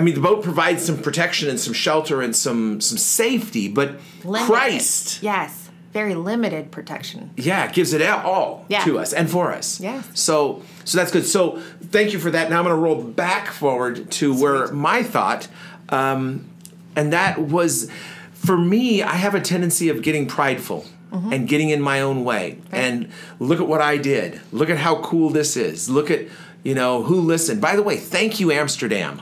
I 0.00 0.02
mean, 0.02 0.14
the 0.14 0.22
boat 0.22 0.42
provides 0.42 0.82
some 0.82 0.96
protection 0.96 1.50
and 1.50 1.60
some 1.60 1.74
shelter 1.74 2.22
and 2.22 2.34
some 2.34 2.80
some 2.80 2.96
safety, 2.96 3.68
but 3.68 4.00
limited. 4.24 4.46
Christ, 4.46 5.22
yes, 5.22 5.68
very 5.92 6.14
limited 6.14 6.70
protection. 6.70 7.32
Yeah, 7.36 7.66
it 7.66 7.74
gives 7.74 7.92
it 7.92 8.00
all 8.08 8.64
yeah. 8.68 8.82
to 8.84 8.98
us 8.98 9.12
and 9.12 9.30
for 9.30 9.52
us. 9.52 9.78
Yes. 9.78 10.08
So 10.14 10.62
so 10.86 10.96
that's 10.96 11.10
good. 11.10 11.26
So 11.26 11.60
thank 11.82 12.14
you 12.14 12.18
for 12.18 12.30
that. 12.30 12.48
Now 12.48 12.60
I'm 12.60 12.64
going 12.64 12.74
to 12.74 12.80
roll 12.80 13.02
back 13.02 13.48
forward 13.48 14.10
to 14.10 14.32
Sweet. 14.32 14.42
where 14.42 14.72
my 14.72 15.02
thought. 15.02 15.48
Um, 15.90 16.48
and 16.96 17.12
that 17.12 17.38
was 17.38 17.90
for 18.32 18.56
me 18.56 19.02
i 19.02 19.14
have 19.14 19.34
a 19.34 19.40
tendency 19.40 19.88
of 19.88 20.02
getting 20.02 20.26
prideful 20.26 20.84
mm-hmm. 21.12 21.32
and 21.32 21.48
getting 21.48 21.68
in 21.68 21.80
my 21.80 22.00
own 22.00 22.24
way 22.24 22.58
right. 22.72 22.80
and 22.80 23.08
look 23.38 23.60
at 23.60 23.66
what 23.68 23.80
i 23.80 23.96
did 23.96 24.40
look 24.50 24.70
at 24.70 24.78
how 24.78 25.00
cool 25.02 25.30
this 25.30 25.56
is 25.56 25.88
look 25.88 26.10
at 26.10 26.26
you 26.62 26.74
know 26.74 27.02
who 27.02 27.20
listened 27.20 27.60
by 27.60 27.76
the 27.76 27.82
way 27.82 27.96
thank 27.96 28.40
you 28.40 28.50
amsterdam 28.50 29.20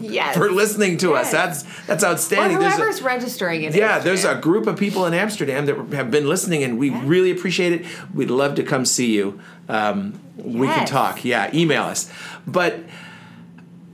yes. 0.00 0.36
for 0.36 0.50
listening 0.50 0.96
to 0.98 1.10
yes. 1.10 1.26
us. 1.26 1.32
That's 1.32 1.86
that's 1.86 2.04
outstanding. 2.04 2.58
Or 2.58 2.62
whoever's 2.62 3.00
a, 3.00 3.04
registering 3.04 3.62
it. 3.62 3.74
Yeah, 3.74 3.98
there's 3.98 4.24
a 4.24 4.34
group 4.34 4.66
of 4.66 4.78
people 4.78 5.06
in 5.06 5.14
Amsterdam 5.14 5.66
that 5.66 5.76
have 5.94 6.10
been 6.10 6.28
listening, 6.28 6.62
and 6.62 6.78
we 6.78 6.90
yeah. 6.90 7.02
really 7.04 7.30
appreciate 7.30 7.72
it. 7.72 7.86
We'd 8.14 8.30
love 8.30 8.54
to 8.56 8.62
come 8.62 8.84
see 8.84 9.14
you. 9.14 9.40
Um, 9.68 10.20
yes. 10.36 10.46
We 10.46 10.66
can 10.66 10.86
talk. 10.86 11.24
Yeah, 11.24 11.50
email 11.54 11.84
us. 11.84 12.10
But 12.46 12.80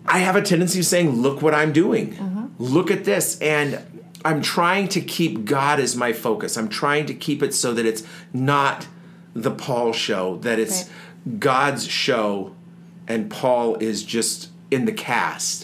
I 0.06 0.18
have 0.18 0.36
a 0.36 0.42
tendency 0.42 0.80
of 0.80 0.86
saying, 0.86 1.10
"Look 1.10 1.42
what 1.42 1.54
I'm 1.54 1.72
doing." 1.72 2.12
Mm-hmm 2.14 2.34
look 2.58 2.90
at 2.90 3.04
this 3.04 3.38
and 3.40 3.84
I'm 4.24 4.40
trying 4.40 4.88
to 4.88 5.00
keep 5.00 5.44
God 5.44 5.80
as 5.80 5.96
my 5.96 6.12
focus. 6.12 6.56
I'm 6.56 6.68
trying 6.68 7.06
to 7.06 7.14
keep 7.14 7.42
it 7.42 7.52
so 7.52 7.74
that 7.74 7.84
it's 7.84 8.02
not 8.32 8.86
the 9.34 9.50
Paul 9.50 9.92
show, 9.92 10.36
that 10.38 10.58
it's 10.58 10.84
right. 10.84 11.40
God's 11.40 11.86
show, 11.86 12.54
and 13.06 13.30
Paul 13.30 13.76
is 13.76 14.02
just 14.02 14.48
in 14.70 14.86
the 14.86 14.92
cast. 14.92 15.63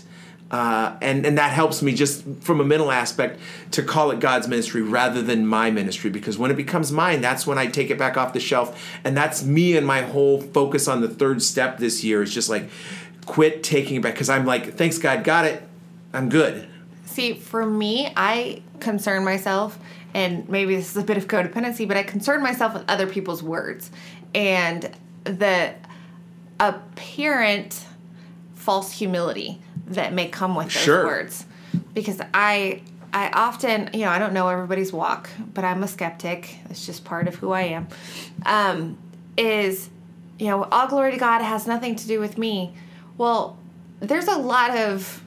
Uh, 0.50 0.96
and 1.00 1.24
and 1.24 1.38
that 1.38 1.52
helps 1.52 1.80
me 1.80 1.94
just 1.94 2.24
from 2.40 2.60
a 2.60 2.64
mental 2.64 2.90
aspect 2.90 3.38
to 3.70 3.84
call 3.84 4.10
it 4.10 4.18
God's 4.18 4.48
ministry 4.48 4.82
rather 4.82 5.22
than 5.22 5.46
my 5.46 5.70
ministry. 5.70 6.10
Because 6.10 6.38
when 6.38 6.50
it 6.50 6.56
becomes 6.56 6.90
mine, 6.90 7.20
that's 7.20 7.46
when 7.46 7.56
I 7.56 7.68
take 7.68 7.90
it 7.90 7.98
back 7.98 8.16
off 8.16 8.32
the 8.32 8.40
shelf, 8.40 8.84
and 9.04 9.16
that's 9.16 9.44
me 9.44 9.76
and 9.76 9.86
my 9.86 10.02
whole 10.02 10.40
focus 10.40 10.88
on 10.88 11.02
the 11.02 11.08
third 11.08 11.40
step 11.40 11.78
this 11.78 12.02
year 12.02 12.22
is 12.22 12.34
just 12.34 12.48
like 12.48 12.68
quit 13.26 13.62
taking 13.62 13.96
it 13.96 14.02
back. 14.02 14.14
Because 14.14 14.28
I'm 14.28 14.44
like, 14.44 14.74
thanks 14.74 14.98
God, 14.98 15.22
got 15.22 15.44
it, 15.44 15.62
I'm 16.12 16.28
good. 16.28 16.66
See, 17.04 17.34
for 17.34 17.64
me, 17.64 18.12
I 18.16 18.62
concern 18.80 19.24
myself, 19.24 19.78
and 20.14 20.48
maybe 20.48 20.74
this 20.74 20.90
is 20.90 20.96
a 20.96 21.04
bit 21.04 21.16
of 21.16 21.28
codependency, 21.28 21.86
but 21.86 21.96
I 21.96 22.02
concern 22.02 22.42
myself 22.42 22.74
with 22.74 22.84
other 22.88 23.06
people's 23.06 23.42
words. 23.42 23.90
And 24.34 24.90
the 25.24 25.74
apparent 26.58 27.84
false 28.54 28.92
humility 28.92 29.60
that 29.90 30.12
may 30.12 30.28
come 30.28 30.54
with 30.54 30.66
those 30.66 30.82
sure. 30.82 31.04
words. 31.04 31.44
Because 31.94 32.20
I 32.34 32.82
I 33.12 33.30
often, 33.30 33.90
you 33.92 34.00
know, 34.00 34.10
I 34.10 34.18
don't 34.18 34.32
know 34.32 34.48
everybody's 34.48 34.92
walk, 34.92 35.30
but 35.52 35.64
I'm 35.64 35.82
a 35.82 35.88
skeptic. 35.88 36.56
It's 36.68 36.86
just 36.86 37.04
part 37.04 37.28
of 37.28 37.34
who 37.36 37.52
I 37.52 37.62
am. 37.62 37.88
Um, 38.46 38.98
is, 39.36 39.90
you 40.38 40.46
know, 40.46 40.64
all 40.64 40.86
glory 40.86 41.12
to 41.12 41.18
God 41.18 41.42
has 41.42 41.66
nothing 41.66 41.96
to 41.96 42.06
do 42.06 42.20
with 42.20 42.38
me. 42.38 42.74
Well, 43.18 43.58
there's 44.00 44.28
a 44.28 44.36
lot 44.36 44.76
of 44.76 45.22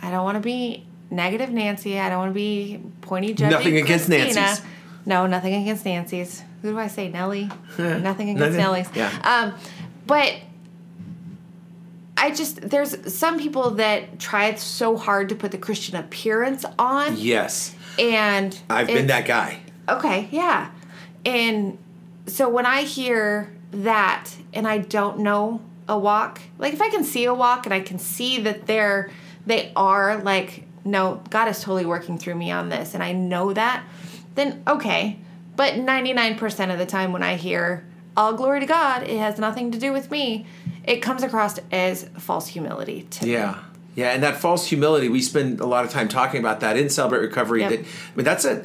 I 0.00 0.10
don't 0.10 0.24
want 0.24 0.36
to 0.36 0.40
be 0.40 0.86
negative 1.10 1.50
Nancy. 1.50 1.98
I 1.98 2.08
don't 2.08 2.18
want 2.18 2.30
to 2.30 2.34
be 2.34 2.80
pointy 3.00 3.34
judging. 3.34 3.50
Nothing 3.50 3.76
against 3.78 4.08
Nancy's. 4.08 4.64
No, 5.04 5.26
nothing 5.26 5.54
against 5.54 5.84
Nancy's. 5.84 6.42
Who 6.62 6.72
do 6.72 6.78
I 6.78 6.88
say? 6.88 7.08
Nellie. 7.08 7.50
nothing 7.78 8.30
against 8.30 8.56
Nellie's. 8.56 8.88
Yeah. 8.94 9.10
Um, 9.22 9.58
but 10.06 10.36
I 12.26 12.32
just 12.32 12.60
there's 12.60 13.14
some 13.14 13.38
people 13.38 13.70
that 13.72 14.18
try 14.18 14.52
so 14.56 14.96
hard 14.96 15.28
to 15.28 15.36
put 15.36 15.52
the 15.52 15.58
Christian 15.58 15.94
appearance 15.94 16.64
on. 16.76 17.16
Yes. 17.16 17.76
And 18.00 18.58
I've 18.68 18.88
been 18.88 19.06
that 19.06 19.26
guy. 19.26 19.60
Okay, 19.88 20.28
yeah. 20.32 20.72
And 21.24 21.78
so 22.26 22.48
when 22.48 22.66
I 22.66 22.82
hear 22.82 23.54
that 23.70 24.28
and 24.52 24.66
I 24.66 24.78
don't 24.78 25.20
know 25.20 25.60
a 25.88 25.96
walk, 25.96 26.40
like 26.58 26.72
if 26.72 26.82
I 26.82 26.90
can 26.90 27.04
see 27.04 27.26
a 27.26 27.32
walk 27.32 27.64
and 27.64 27.72
I 27.72 27.78
can 27.78 28.00
see 28.00 28.40
that 28.40 28.66
they're 28.66 29.08
they 29.46 29.70
are 29.76 30.16
like, 30.16 30.64
no, 30.84 31.22
God 31.30 31.46
is 31.46 31.60
totally 31.60 31.86
working 31.86 32.18
through 32.18 32.34
me 32.34 32.50
on 32.50 32.70
this, 32.70 32.94
and 32.94 33.04
I 33.04 33.12
know 33.12 33.52
that, 33.52 33.84
then 34.34 34.64
okay. 34.66 35.20
But 35.54 35.74
99% 35.74 36.72
of 36.72 36.78
the 36.78 36.86
time 36.86 37.12
when 37.12 37.22
I 37.22 37.36
hear, 37.36 37.86
all 38.16 38.32
glory 38.32 38.60
to 38.60 38.66
God, 38.66 39.04
it 39.04 39.16
has 39.18 39.38
nothing 39.38 39.70
to 39.70 39.78
do 39.78 39.92
with 39.92 40.10
me, 40.10 40.44
it 40.86 40.98
comes 40.98 41.22
across 41.22 41.58
as 41.72 42.04
false 42.18 42.46
humility 42.46 43.06
to 43.10 43.26
yeah. 43.26 43.52
Me. 43.52 43.58
Yeah, 43.96 44.10
and 44.10 44.22
that 44.22 44.36
false 44.36 44.66
humility, 44.66 45.08
we 45.08 45.22
spend 45.22 45.58
a 45.60 45.66
lot 45.66 45.86
of 45.86 45.90
time 45.90 46.08
talking 46.08 46.38
about 46.38 46.60
that 46.60 46.76
in 46.76 46.90
Celebrate 46.90 47.20
Recovery. 47.20 47.60
Yep. 47.60 47.70
That 47.70 47.80
I 47.80 48.16
mean 48.16 48.24
that's 48.24 48.44
a 48.44 48.64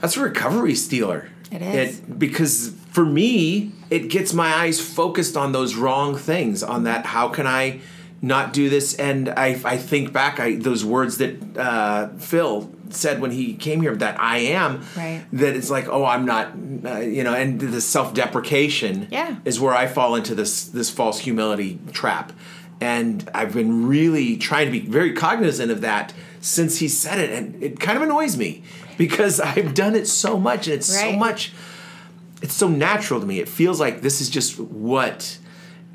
that's 0.00 0.16
a 0.16 0.20
recovery 0.20 0.74
stealer. 0.74 1.30
It 1.50 1.62
is. 1.62 2.00
It, 2.00 2.18
because 2.18 2.74
for 2.90 3.06
me, 3.06 3.72
it 3.88 4.10
gets 4.10 4.34
my 4.34 4.54
eyes 4.54 4.80
focused 4.80 5.36
on 5.36 5.52
those 5.52 5.74
wrong 5.74 6.16
things, 6.16 6.62
on 6.62 6.84
that 6.84 7.06
how 7.06 7.28
can 7.28 7.46
I 7.46 7.80
not 8.22 8.52
do 8.52 8.68
this. 8.68 8.94
And 8.94 9.28
I, 9.28 9.60
I 9.64 9.76
think 9.76 10.12
back, 10.12 10.40
I, 10.40 10.56
those 10.56 10.84
words 10.84 11.18
that 11.18 11.56
uh, 11.56 12.08
Phil 12.18 12.70
said 12.90 13.20
when 13.20 13.30
he 13.30 13.54
came 13.54 13.82
here, 13.82 13.94
that 13.96 14.20
I 14.20 14.38
am, 14.38 14.84
right. 14.96 15.24
that 15.32 15.56
it's 15.56 15.70
like, 15.70 15.88
oh, 15.88 16.04
I'm 16.04 16.24
not, 16.24 16.52
uh, 16.84 16.98
you 16.98 17.24
know, 17.24 17.34
and 17.34 17.60
the 17.60 17.80
self 17.80 18.14
deprecation 18.14 19.08
yeah. 19.10 19.36
is 19.44 19.60
where 19.60 19.74
I 19.74 19.86
fall 19.86 20.14
into 20.14 20.34
this 20.34 20.64
this 20.64 20.90
false 20.90 21.20
humility 21.20 21.78
trap. 21.92 22.32
And 22.80 23.28
I've 23.34 23.54
been 23.54 23.86
really 23.86 24.36
trying 24.36 24.66
to 24.66 24.72
be 24.72 24.80
very 24.80 25.12
cognizant 25.14 25.70
of 25.70 25.80
that 25.80 26.12
since 26.40 26.78
he 26.78 26.88
said 26.88 27.18
it. 27.18 27.30
And 27.30 27.62
it 27.62 27.80
kind 27.80 27.96
of 27.96 28.02
annoys 28.02 28.36
me 28.36 28.62
because 28.98 29.40
I've 29.40 29.74
done 29.74 29.94
it 29.94 30.06
so 30.06 30.38
much 30.38 30.66
and 30.66 30.74
it's 30.74 30.86
so 30.86 31.12
much, 31.12 31.52
it's 32.42 32.54
so 32.54 32.68
natural 32.68 33.20
to 33.20 33.26
me. 33.26 33.40
It 33.40 33.48
feels 33.48 33.80
like 33.80 34.02
this 34.02 34.20
is 34.20 34.30
just 34.30 34.58
what. 34.58 35.38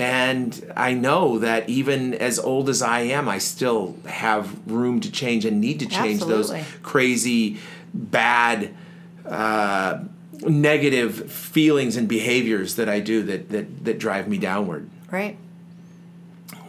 And 0.01 0.73
I 0.75 0.93
know 0.93 1.37
that 1.39 1.69
even 1.69 2.15
as 2.15 2.39
old 2.39 2.69
as 2.69 2.81
I 2.81 3.01
am, 3.01 3.29
I 3.29 3.37
still 3.37 3.95
have 4.07 4.59
room 4.65 4.99
to 5.01 5.11
change 5.11 5.45
and 5.45 5.61
need 5.61 5.79
to 5.79 5.85
change 5.85 6.21
Absolutely. 6.21 6.61
those 6.61 6.67
crazy, 6.81 7.59
bad, 7.93 8.73
uh, 9.27 9.99
negative 10.41 11.31
feelings 11.31 11.97
and 11.97 12.07
behaviors 12.07 12.75
that 12.77 12.89
I 12.89 12.99
do 12.99 13.21
that, 13.23 13.49
that, 13.49 13.85
that 13.85 13.99
drive 13.99 14.27
me 14.27 14.39
downward. 14.39 14.89
Right. 15.11 15.37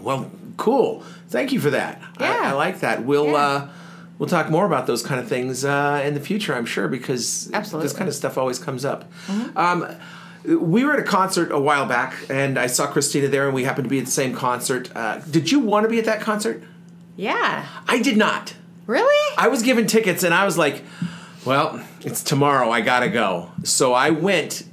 Well, 0.02 0.30
cool. 0.58 1.02
Thank 1.28 1.52
you 1.52 1.60
for 1.60 1.70
that. 1.70 2.02
I, 2.18 2.24
Yeah. 2.24 2.40
I 2.50 2.52
like 2.52 2.80
that. 2.80 3.04
We'll 3.04 3.28
Yeah. 3.28 3.36
uh, 3.36 3.68
we'll 4.18 4.28
talk 4.28 4.50
more 4.50 4.66
about 4.66 4.86
those 4.86 5.02
kind 5.02 5.18
of 5.20 5.26
things 5.26 5.64
uh, 5.64 6.02
in 6.04 6.12
the 6.12 6.20
future, 6.20 6.54
I'm 6.54 6.66
sure, 6.66 6.86
because 6.86 7.46
this 7.46 7.54
Absolutely. 7.54 7.88
Mm-hmm. 7.88 7.98
kind 7.98 8.08
of 8.08 8.14
stuff 8.14 8.36
always 8.36 8.58
comes 8.58 8.84
up. 8.84 9.10
Um, 9.56 9.86
we 10.44 10.84
were 10.84 10.92
at 10.94 10.98
a 10.98 11.04
concert 11.04 11.50
a 11.52 11.58
while 11.58 11.86
back, 11.86 12.14
and 12.28 12.58
I 12.58 12.66
saw 12.66 12.86
Christina 12.86 13.28
there, 13.28 13.46
and 13.46 13.54
we 13.54 13.64
happened 13.64 13.84
to 13.84 13.90
be 13.90 13.98
at 13.98 14.06
the 14.06 14.10
same 14.10 14.34
concert. 14.34 14.90
Uh, 14.94 15.18
did 15.18 15.50
you 15.50 15.60
want 15.60 15.84
to 15.84 15.90
be 15.90 15.98
at 15.98 16.04
that 16.06 16.20
concert? 16.20 16.62
Yeah. 17.16 17.66
I 17.86 18.00
did 18.00 18.16
not. 18.16 18.54
Really? 18.86 19.36
I 19.38 19.48
was 19.48 19.62
given 19.62 19.86
tickets, 19.86 20.22
and 20.22 20.34
I 20.34 20.44
was 20.44 20.58
like, 20.58 20.82
"Well, 21.44 21.84
it's 22.00 22.22
tomorrow. 22.22 22.70
I 22.70 22.80
gotta 22.80 23.08
go." 23.08 23.52
So 23.62 23.92
I 23.92 24.10
went 24.10 24.64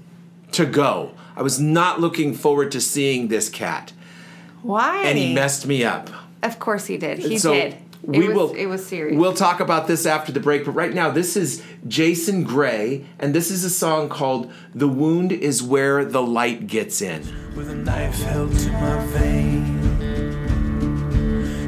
to 0.53 0.65
go. 0.65 1.11
I 1.35 1.41
was 1.43 1.59
not 1.59 2.01
looking 2.01 2.33
forward 2.33 2.71
to 2.71 2.81
seeing 2.81 3.27
this 3.27 3.49
cat, 3.49 3.93
Why? 4.63 5.03
and 5.03 5.17
he 5.17 5.33
messed 5.33 5.67
me 5.67 5.83
up. 5.83 6.09
Of 6.41 6.59
course 6.59 6.87
he 6.87 6.97
did. 6.97 7.19
He 7.19 7.37
so 7.37 7.53
did. 7.53 7.77
We 8.01 8.27
was, 8.27 8.35
will. 8.35 8.53
It 8.53 8.67
was 8.67 8.85
serious. 8.85 9.17
We'll 9.17 9.33
talk 9.33 9.59
about 9.59 9.87
this 9.87 10.05
after 10.05 10.31
the 10.31 10.39
break, 10.39 10.65
but 10.65 10.71
right 10.71 10.93
now, 10.93 11.09
this 11.09 11.35
is 11.35 11.61
Jason 11.87 12.43
Gray, 12.43 13.05
and 13.19 13.35
this 13.35 13.51
is 13.51 13.63
a 13.63 13.69
song 13.69 14.09
called 14.09 14.51
"The 14.73 14.87
Wound 14.87 15.31
Is 15.31 15.61
Where 15.61 16.05
the 16.05 16.21
Light 16.21 16.67
Gets 16.67 17.01
In." 17.01 17.49
with 17.59 17.69
a 17.69 17.75
knife 17.75 18.21
held 18.23 18.57
to 18.57 18.71
my 18.71 19.05
vein. 19.07 19.75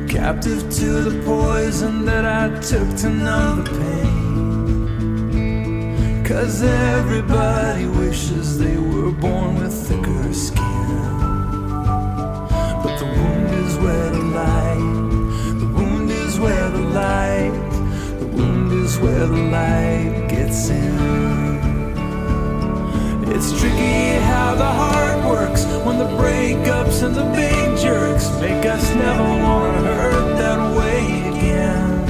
Captive 0.07 0.69
to 0.69 0.85
the 1.09 1.21
poison 1.25 2.05
that 2.05 2.23
I 2.25 2.49
took 2.61 2.95
to 2.99 3.09
numb 3.09 3.63
the 3.65 3.71
pain. 3.71 4.21
Cause 6.23 6.63
everybody 6.63 7.87
wishes 7.87 8.57
they 8.57 8.77
were 8.77 9.11
born 9.11 9.55
with 9.55 9.73
thicker 9.73 10.33
skin. 10.33 10.70
Where 19.01 19.25
the 19.25 19.43
light 19.57 20.27
gets 20.29 20.69
in. 20.69 21.21
It's 23.33 23.51
tricky 23.59 24.19
how 24.31 24.53
the 24.55 24.71
heart 24.81 25.25
works 25.25 25.65
when 25.85 25.97
the 25.97 26.11
breakups 26.21 27.01
and 27.01 27.15
the 27.15 27.25
big 27.35 27.77
jerks 27.79 28.29
make 28.39 28.65
us 28.65 28.93
never 28.93 29.29
want 29.43 29.77
to 29.77 29.93
hurt 30.01 30.37
that 30.37 30.77
way 30.77 31.01
again. 31.31 32.05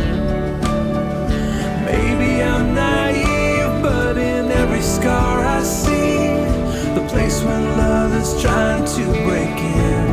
Maybe 1.85 2.43
I'm 2.43 2.73
naive, 2.73 3.81
but 3.81 4.17
in 4.17 4.51
every 4.51 4.81
scar 4.81 5.45
I 5.45 5.63
see 5.63 6.35
the 6.93 7.07
place 7.07 7.41
where 7.43 7.61
love 7.77 8.13
is 8.13 8.41
trying 8.41 8.85
to 8.97 9.05
break 9.23 9.57
in. 9.57 10.10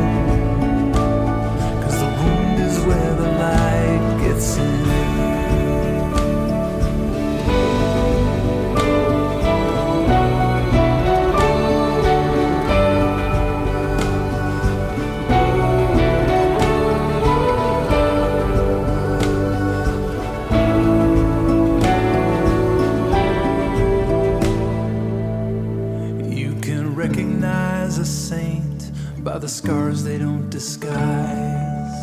By 29.39 29.43
the 29.43 29.47
scars 29.47 30.03
they 30.03 30.17
don't 30.17 30.49
disguise. 30.49 31.95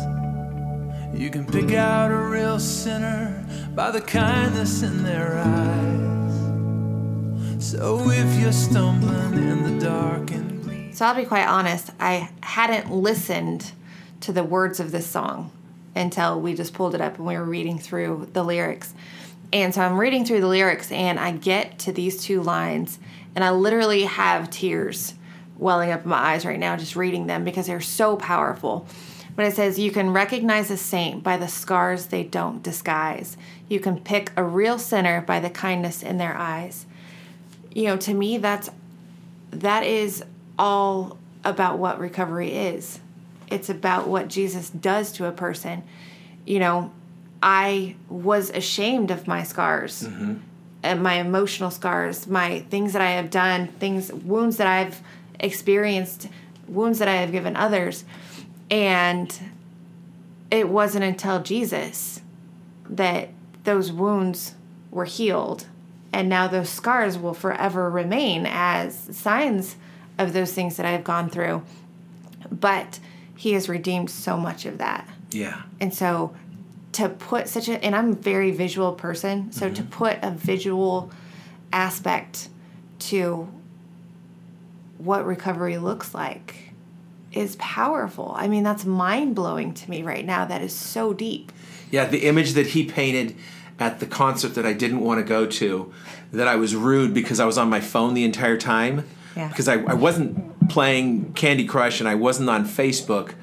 You 1.13 1.29
can 1.29 1.45
pick 1.45 1.71
out 1.71 2.09
a 2.09 2.17
real 2.17 2.57
sinner 2.57 3.45
by 3.75 3.91
the 3.91 4.01
kindness 4.01 4.81
in 4.81 5.03
their 5.03 5.37
eyes. 5.37 6.33
So 7.63 8.09
if 8.09 8.39
you're 8.41 8.51
stumbling 8.51 9.35
in 9.35 9.61
the 9.61 9.85
dark 9.85 10.31
and 10.31 10.95
So 10.95 11.05
I'll 11.05 11.13
be 11.13 11.25
quite 11.25 11.45
honest, 11.45 11.91
I 11.99 12.31
hadn't 12.41 12.91
listened 12.91 13.71
to 14.21 14.33
the 14.33 14.43
words 14.43 14.79
of 14.79 14.91
this 14.91 15.05
song 15.05 15.51
until 15.93 16.41
we 16.41 16.55
just 16.55 16.73
pulled 16.73 16.95
it 16.95 17.01
up 17.01 17.17
and 17.19 17.27
we 17.27 17.37
were 17.37 17.45
reading 17.45 17.77
through 17.77 18.29
the 18.33 18.41
lyrics. 18.41 18.95
And 19.53 19.75
so 19.75 19.81
I'm 19.81 19.99
reading 19.99 20.25
through 20.25 20.41
the 20.41 20.47
lyrics 20.47 20.91
and 20.91 21.19
I 21.19 21.33
get 21.33 21.77
to 21.79 21.91
these 21.91 22.19
two 22.19 22.41
lines 22.41 22.97
and 23.35 23.43
I 23.43 23.51
literally 23.51 24.05
have 24.05 24.49
tears 24.49 25.13
welling 25.57 25.91
up 25.91 26.03
in 26.03 26.09
my 26.09 26.17
eyes 26.17 26.45
right 26.45 26.59
now 26.59 26.75
just 26.77 26.95
reading 26.95 27.27
them 27.27 27.43
because 27.43 27.67
they're 27.67 27.81
so 27.81 28.15
powerful. 28.15 28.87
But 29.35 29.45
it 29.45 29.55
says, 29.55 29.77
You 29.77 29.91
can 29.91 30.11
recognize 30.13 30.71
a 30.71 30.77
saint 30.77 31.23
by 31.23 31.37
the 31.37 31.47
scars 31.47 32.07
they 32.07 32.23
don't 32.23 32.63
disguise. 32.63 33.37
You 33.69 33.79
can 33.79 33.99
pick 33.99 34.31
a 34.35 34.43
real 34.43 34.79
sinner 34.79 35.21
by 35.21 35.39
the 35.39 35.49
kindness 35.49 36.03
in 36.03 36.17
their 36.17 36.35
eyes. 36.35 36.85
You 37.71 37.85
know, 37.85 37.97
to 37.97 38.13
me, 38.13 38.37
that's 38.37 38.69
that 39.51 39.83
is 39.83 40.23
all 40.57 41.17
about 41.43 41.77
what 41.77 41.99
recovery 41.99 42.51
is. 42.53 42.99
It's 43.47 43.69
about 43.69 44.07
what 44.07 44.27
Jesus 44.27 44.69
does 44.69 45.11
to 45.13 45.25
a 45.25 45.31
person. 45.31 45.83
You 46.45 46.59
know, 46.59 46.91
I 47.41 47.95
was 48.09 48.49
ashamed 48.49 49.11
of 49.11 49.27
my 49.27 49.43
scars 49.43 50.03
mm-hmm. 50.03 50.37
and 50.83 51.03
my 51.03 51.15
emotional 51.15 51.71
scars, 51.71 52.27
my 52.27 52.61
things 52.71 52.93
that 52.93 53.01
I 53.01 53.11
have 53.11 53.29
done, 53.29 53.67
things, 53.67 54.11
wounds 54.11 54.57
that 54.57 54.67
I've 54.67 55.01
experienced, 55.39 56.27
wounds 56.67 56.99
that 56.99 57.07
I 57.07 57.15
have 57.17 57.31
given 57.31 57.55
others. 57.55 58.05
And 58.69 59.37
it 60.51 60.69
wasn't 60.69 61.03
until 61.03 61.41
Jesus 61.41 62.21
that 62.89 63.29
those 63.63 63.91
wounds 63.91 64.55
were 64.91 65.05
healed. 65.05 65.67
And 66.13 66.29
now 66.29 66.47
those 66.47 66.69
scars 66.69 67.17
will 67.17 67.33
forever 67.33 67.89
remain 67.89 68.45
as 68.47 68.95
signs 69.15 69.75
of 70.17 70.33
those 70.33 70.53
things 70.53 70.77
that 70.77 70.85
I've 70.85 71.03
gone 71.03 71.29
through. 71.29 71.63
But 72.49 72.99
he 73.35 73.53
has 73.53 73.69
redeemed 73.69 74.09
so 74.09 74.37
much 74.37 74.65
of 74.65 74.79
that. 74.79 75.07
Yeah. 75.31 75.61
And 75.79 75.93
so 75.93 76.35
to 76.93 77.09
put 77.09 77.47
such 77.47 77.69
a 77.69 77.83
and 77.83 77.95
I'm 77.95 78.11
a 78.11 78.15
very 78.15 78.51
visual 78.51 78.93
person, 78.93 79.51
so 79.51 79.69
to 79.69 79.81
mm-hmm. 79.81 79.91
put 79.91 80.17
a 80.23 80.31
visual 80.31 81.11
aspect 81.71 82.49
to 82.99 83.47
what 84.97 85.25
recovery 85.25 85.77
looks 85.77 86.13
like 86.13 86.73
is 87.31 87.55
powerful. 87.57 88.33
I 88.35 88.47
mean, 88.47 88.63
that's 88.63 88.85
mind-blowing 88.85 89.73
to 89.75 89.89
me 89.89 90.01
right 90.03 90.25
now. 90.25 90.45
That 90.45 90.61
is 90.61 90.73
so 90.73 91.13
deep. 91.13 91.51
Yeah, 91.91 92.05
the 92.05 92.25
image 92.25 92.53
that 92.53 92.67
he 92.67 92.85
painted 92.85 93.35
at 93.79 93.99
the 93.99 94.05
concert 94.07 94.55
that 94.55 94.65
I 94.65 94.73
didn't 94.73 95.01
want 95.01 95.19
to 95.19 95.23
go 95.23 95.45
to, 95.45 95.93
that 96.31 96.47
I 96.47 96.55
was 96.55 96.75
rude 96.75 97.13
because 97.13 97.39
I 97.39 97.45
was 97.45 97.57
on 97.57 97.69
my 97.69 97.79
phone 97.79 98.13
the 98.13 98.23
entire 98.23 98.57
time. 98.57 99.05
Yeah. 99.35 99.49
Because 99.49 99.67
I, 99.67 99.75
I 99.83 99.93
wasn't 99.93 100.67
playing 100.69 101.33
Candy 101.33 101.65
Crush 101.65 101.99
and 101.99 102.09
I 102.09 102.15
wasn't 102.15 102.49
on 102.49 102.65
Facebook. 102.65 103.35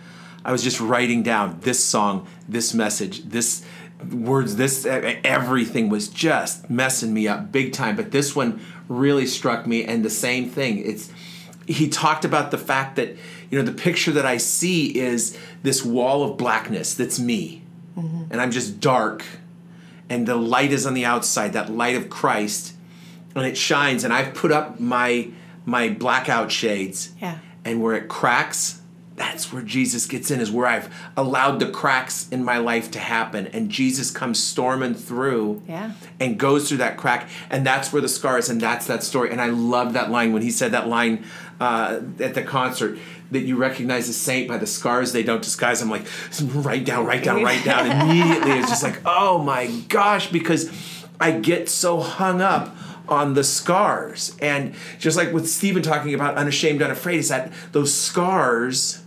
I 0.44 0.50
was 0.50 0.62
just 0.62 0.80
writing 0.80 1.23
down 1.23 1.61
this 1.61 1.82
song, 1.82 2.26
this 2.49 2.75
message, 2.75 3.23
this 3.25 3.64
words, 4.12 4.56
this 4.56 4.84
everything 4.84 5.88
was 5.88 6.08
just 6.08 6.68
messing 6.68 7.14
me 7.14 7.28
up 7.28 7.52
big 7.52 7.73
time. 7.73 7.96
But 7.96 8.11
this 8.11 8.34
one 8.34 8.61
really 8.88 9.26
struck 9.26 9.66
me, 9.66 9.84
and 9.84 10.04
the 10.04 10.11
same 10.11 10.50
thing. 10.50 10.78
It's 10.78 11.11
he 11.66 11.88
talked 11.88 12.25
about 12.25 12.50
the 12.50 12.59
fact 12.59 12.97
that 12.97 13.11
you 13.50 13.59
know 13.59 13.64
the 13.64 13.73
picture 13.73 14.12
that 14.12 14.26
I 14.26 14.37
see 14.37 14.99
is 14.99 15.38
this 15.62 15.85
wall 15.85 16.23
of 16.25 16.37
blackness 16.37 16.94
that's 16.94 17.18
me, 17.18 17.62
mm-hmm. 17.97 18.25
and 18.30 18.40
I'm 18.40 18.50
just 18.50 18.80
dark, 18.80 19.25
and 20.09 20.26
the 20.26 20.37
light 20.37 20.73
is 20.73 20.87
on 20.87 20.94
the 20.94 21.04
outside, 21.04 21.52
that 21.54 21.71
light 21.71 21.97
of 21.97 22.11
Christ, 22.11 22.75
and 23.35 23.47
it 23.47 23.56
shines. 23.56 24.04
And 24.04 24.12
I've 24.12 24.35
put 24.35 24.52
up 24.52 24.80
my 24.80 25.28
my 25.64 25.88
blackout 25.88 26.52
shades, 26.52 27.12
Yeah. 27.21 27.38
and 27.64 27.83
where 27.83 27.94
it 27.94 28.09
cracks, 28.09 28.80
that's 29.16 29.52
where 29.52 29.62
Jesus 29.62 30.06
gets 30.06 30.30
in, 30.30 30.40
is 30.40 30.50
where 30.50 30.66
I've 30.66 30.92
allowed 31.16 31.61
the 31.61 31.71
cracks 31.71 32.28
in 32.30 32.42
my 32.42 32.59
life 32.59 32.90
to 32.92 32.99
happen. 32.99 33.47
And 33.49 33.71
Jesus 33.71 34.11
comes 34.11 34.42
storming 34.42 34.94
through 34.94 35.62
Yeah. 35.68 35.92
and 36.18 36.38
goes 36.38 36.68
through 36.68 36.78
that 36.78 36.97
crack. 36.97 37.28
And 37.49 37.64
that's 37.64 37.92
where 37.92 38.02
the 38.02 38.09
scar 38.09 38.38
is, 38.38 38.49
and 38.49 38.61
that's 38.61 38.87
that 38.88 39.02
story. 39.04 39.30
And 39.30 39.40
I 39.40 39.47
love 39.50 39.92
that 39.92 40.11
line 40.11 40.33
when 40.33 40.42
he 40.42 40.50
said 40.50 40.73
that 40.73 40.88
line 40.88 41.25
uh, 41.61 42.00
at 42.18 42.35
the 42.35 42.42
concert 42.42 42.99
that 43.30 43.40
you 43.42 43.56
recognize 43.56 44.09
a 44.09 44.12
saint 44.12 44.49
by 44.49 44.59
the 44.59 44.66
scars 44.66 45.12
they 45.12 45.23
don't 45.23 45.42
disguise. 45.42 45.80
I'm 45.80 45.90
like, 45.90 46.06
write 46.52 46.85
down, 46.85 47.06
write 47.06 47.23
down, 47.25 47.42
write 47.42 47.64
down. 47.64 47.90
Immediately, 48.11 48.52
it's 48.59 48.68
just 48.68 48.83
like, 48.83 49.00
oh 49.06 49.38
my 49.38 49.68
gosh, 49.88 50.30
because 50.33 50.71
I 51.21 51.30
get 51.33 51.68
so 51.68 52.00
hung 52.00 52.40
up 52.40 52.76
on 53.09 53.35
the 53.35 53.44
scars. 53.44 54.37
And 54.40 54.75
just 54.99 55.16
like 55.16 55.33
with 55.33 55.49
Stephen 55.49 55.83
talking 55.83 56.14
about 56.14 56.35
unashamed, 56.37 56.83
unafraid, 56.83 57.21
is 57.21 57.28
that 57.28 57.52
those 57.73 57.94
scars 57.94 59.03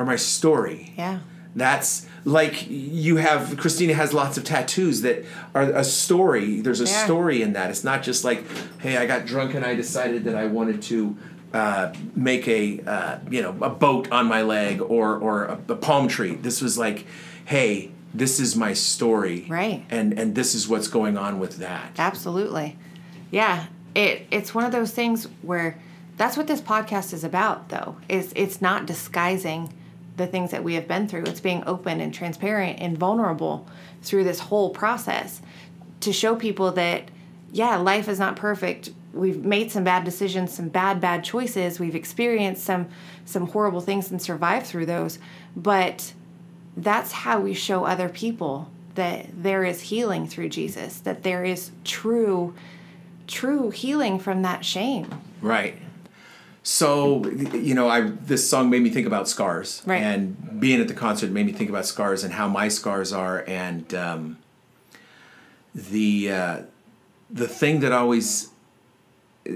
are 0.00 0.06
my 0.06 0.16
story. 0.16 0.92
Yeah. 0.96 1.20
That's 1.54 2.06
like 2.24 2.66
you 2.70 3.16
have 3.16 3.56
Christina 3.58 3.92
has 3.94 4.14
lots 4.14 4.38
of 4.38 4.44
tattoos 4.44 5.02
that 5.02 5.24
are 5.54 5.62
a 5.62 5.84
story. 5.84 6.60
There's 6.60 6.80
a 6.80 6.84
Yeah. 6.84 7.04
story 7.04 7.42
in 7.42 7.52
that. 7.54 7.70
It's 7.70 7.84
not 7.84 8.02
just 8.02 8.24
like, 8.24 8.44
hey, 8.78 8.96
I 8.96 9.06
got 9.06 9.26
drunk 9.26 9.54
and 9.54 9.64
I 9.64 9.74
decided 9.74 10.24
that 10.24 10.36
I 10.36 10.46
wanted 10.46 10.80
to 10.82 11.16
uh, 11.52 11.92
make 12.14 12.46
a 12.48 12.80
uh, 12.86 13.18
you 13.28 13.42
know 13.42 13.54
a 13.60 13.68
boat 13.68 14.10
on 14.12 14.26
my 14.26 14.42
leg 14.42 14.80
or 14.80 15.16
or 15.18 15.44
a, 15.46 15.58
a 15.70 15.76
palm 15.76 16.08
tree. 16.08 16.36
This 16.36 16.62
was 16.62 16.78
like, 16.78 17.04
hey, 17.44 17.90
this 18.14 18.38
is 18.40 18.54
my 18.56 18.72
story, 18.72 19.44
Right. 19.48 19.84
And 19.90 20.18
and 20.18 20.34
this 20.34 20.54
is 20.54 20.68
what's 20.68 20.88
going 20.88 21.18
on 21.18 21.38
with 21.40 21.58
that. 21.58 21.92
Absolutely. 21.98 22.78
Yeah. 23.30 23.66
It 23.94 24.26
it's 24.30 24.54
one 24.54 24.64
of 24.64 24.72
those 24.72 24.92
things 24.92 25.26
where 25.42 25.76
that's 26.16 26.36
what 26.36 26.46
this 26.46 26.60
podcast 26.60 27.12
is 27.12 27.24
about 27.24 27.68
though. 27.70 27.96
Is 28.08 28.32
it's 28.36 28.62
not 28.62 28.86
disguising 28.86 29.72
the 30.16 30.26
things 30.26 30.50
that 30.50 30.64
we 30.64 30.74
have 30.74 30.86
been 30.86 31.08
through. 31.08 31.24
It's 31.24 31.40
being 31.40 31.62
open 31.66 32.00
and 32.00 32.12
transparent 32.12 32.80
and 32.80 32.96
vulnerable 32.96 33.66
through 34.02 34.24
this 34.24 34.40
whole 34.40 34.70
process 34.70 35.40
to 36.00 36.12
show 36.12 36.34
people 36.36 36.72
that 36.72 37.10
yeah, 37.52 37.76
life 37.76 38.08
is 38.08 38.18
not 38.18 38.36
perfect. 38.36 38.90
We've 39.12 39.44
made 39.44 39.72
some 39.72 39.82
bad 39.82 40.04
decisions, 40.04 40.54
some 40.54 40.68
bad 40.68 41.00
bad 41.00 41.24
choices. 41.24 41.80
We've 41.80 41.96
experienced 41.96 42.64
some 42.64 42.88
some 43.24 43.48
horrible 43.48 43.80
things 43.80 44.10
and 44.10 44.20
survived 44.22 44.66
through 44.66 44.86
those. 44.86 45.18
But 45.56 46.12
that's 46.76 47.12
how 47.12 47.40
we 47.40 47.54
show 47.54 47.84
other 47.84 48.08
people 48.08 48.70
that 48.94 49.26
there 49.42 49.64
is 49.64 49.80
healing 49.82 50.26
through 50.26 50.48
Jesus, 50.48 51.00
that 51.00 51.22
there 51.22 51.44
is 51.44 51.70
true 51.84 52.54
true 53.26 53.70
healing 53.70 54.18
from 54.18 54.42
that 54.42 54.64
shame. 54.64 55.08
Right. 55.40 55.76
So 56.62 57.26
you 57.54 57.74
know, 57.74 57.88
I 57.88 58.02
this 58.02 58.48
song 58.48 58.68
made 58.70 58.82
me 58.82 58.90
think 58.90 59.06
about 59.06 59.28
scars, 59.28 59.82
Right. 59.86 60.02
and 60.02 60.60
being 60.60 60.80
at 60.80 60.88
the 60.88 60.94
concert 60.94 61.30
made 61.30 61.46
me 61.46 61.52
think 61.52 61.70
about 61.70 61.86
scars 61.86 62.22
and 62.24 62.34
how 62.34 62.48
my 62.48 62.68
scars 62.68 63.12
are, 63.12 63.44
and 63.46 63.92
um, 63.94 64.38
the 65.74 66.30
uh, 66.30 66.58
the 67.30 67.48
thing 67.48 67.80
that 67.80 67.92
always 67.92 68.50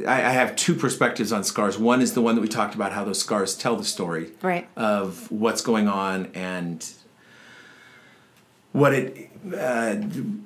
I, 0.08 0.14
I 0.24 0.30
have 0.30 0.56
two 0.56 0.74
perspectives 0.74 1.30
on 1.30 1.44
scars. 1.44 1.78
One 1.78 2.00
is 2.00 2.14
the 2.14 2.22
one 2.22 2.36
that 2.36 2.40
we 2.40 2.48
talked 2.48 2.74
about, 2.74 2.92
how 2.92 3.04
those 3.04 3.18
scars 3.20 3.54
tell 3.54 3.76
the 3.76 3.84
story 3.84 4.30
Right. 4.40 4.66
of 4.76 5.30
what's 5.30 5.60
going 5.60 5.88
on 5.88 6.30
and 6.34 6.90
what 8.74 8.92
it 8.92 9.30
uh, 9.56 9.96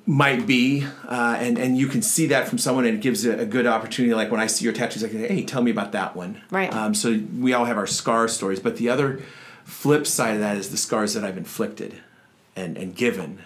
might 0.05 0.45
be, 0.45 0.85
uh, 1.07 1.35
and 1.39 1.57
and 1.57 1.77
you 1.77 1.87
can 1.87 2.03
see 2.03 2.27
that 2.27 2.47
from 2.47 2.59
someone, 2.59 2.85
and 2.85 2.99
it 2.99 3.01
gives 3.01 3.25
a, 3.25 3.39
a 3.39 3.45
good 3.45 3.65
opportunity. 3.65 4.13
Like 4.13 4.29
when 4.29 4.39
I 4.39 4.45
see 4.45 4.63
your 4.65 4.73
tattoos, 4.73 5.03
I 5.03 5.09
can 5.09 5.17
say, 5.19 5.27
"Hey, 5.27 5.43
tell 5.43 5.63
me 5.63 5.71
about 5.71 5.93
that 5.93 6.15
one." 6.15 6.39
Right. 6.51 6.71
Um, 6.71 6.93
so 6.93 7.19
we 7.39 7.53
all 7.53 7.65
have 7.65 7.75
our 7.77 7.87
scar 7.87 8.27
stories, 8.27 8.59
but 8.59 8.77
the 8.77 8.87
other 8.87 9.23
flip 9.63 10.05
side 10.05 10.35
of 10.35 10.41
that 10.41 10.57
is 10.57 10.69
the 10.69 10.77
scars 10.77 11.15
that 11.15 11.25
I've 11.25 11.37
inflicted, 11.37 11.95
and 12.55 12.77
and 12.77 12.95
given, 12.95 13.41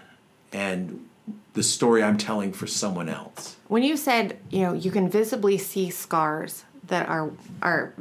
and 0.52 1.08
the 1.54 1.64
story 1.64 2.04
I'm 2.04 2.18
telling 2.18 2.52
for 2.52 2.68
someone 2.68 3.08
else. 3.08 3.56
When 3.70 3.84
you 3.84 3.96
said, 3.96 4.38
you 4.50 4.64
know, 4.64 4.74
you 4.74 4.92
can 4.92 5.10
visibly 5.10 5.58
see 5.58 5.92
scars 5.92 6.66
that 6.88 7.08
are 7.08 7.32
are 7.62 7.94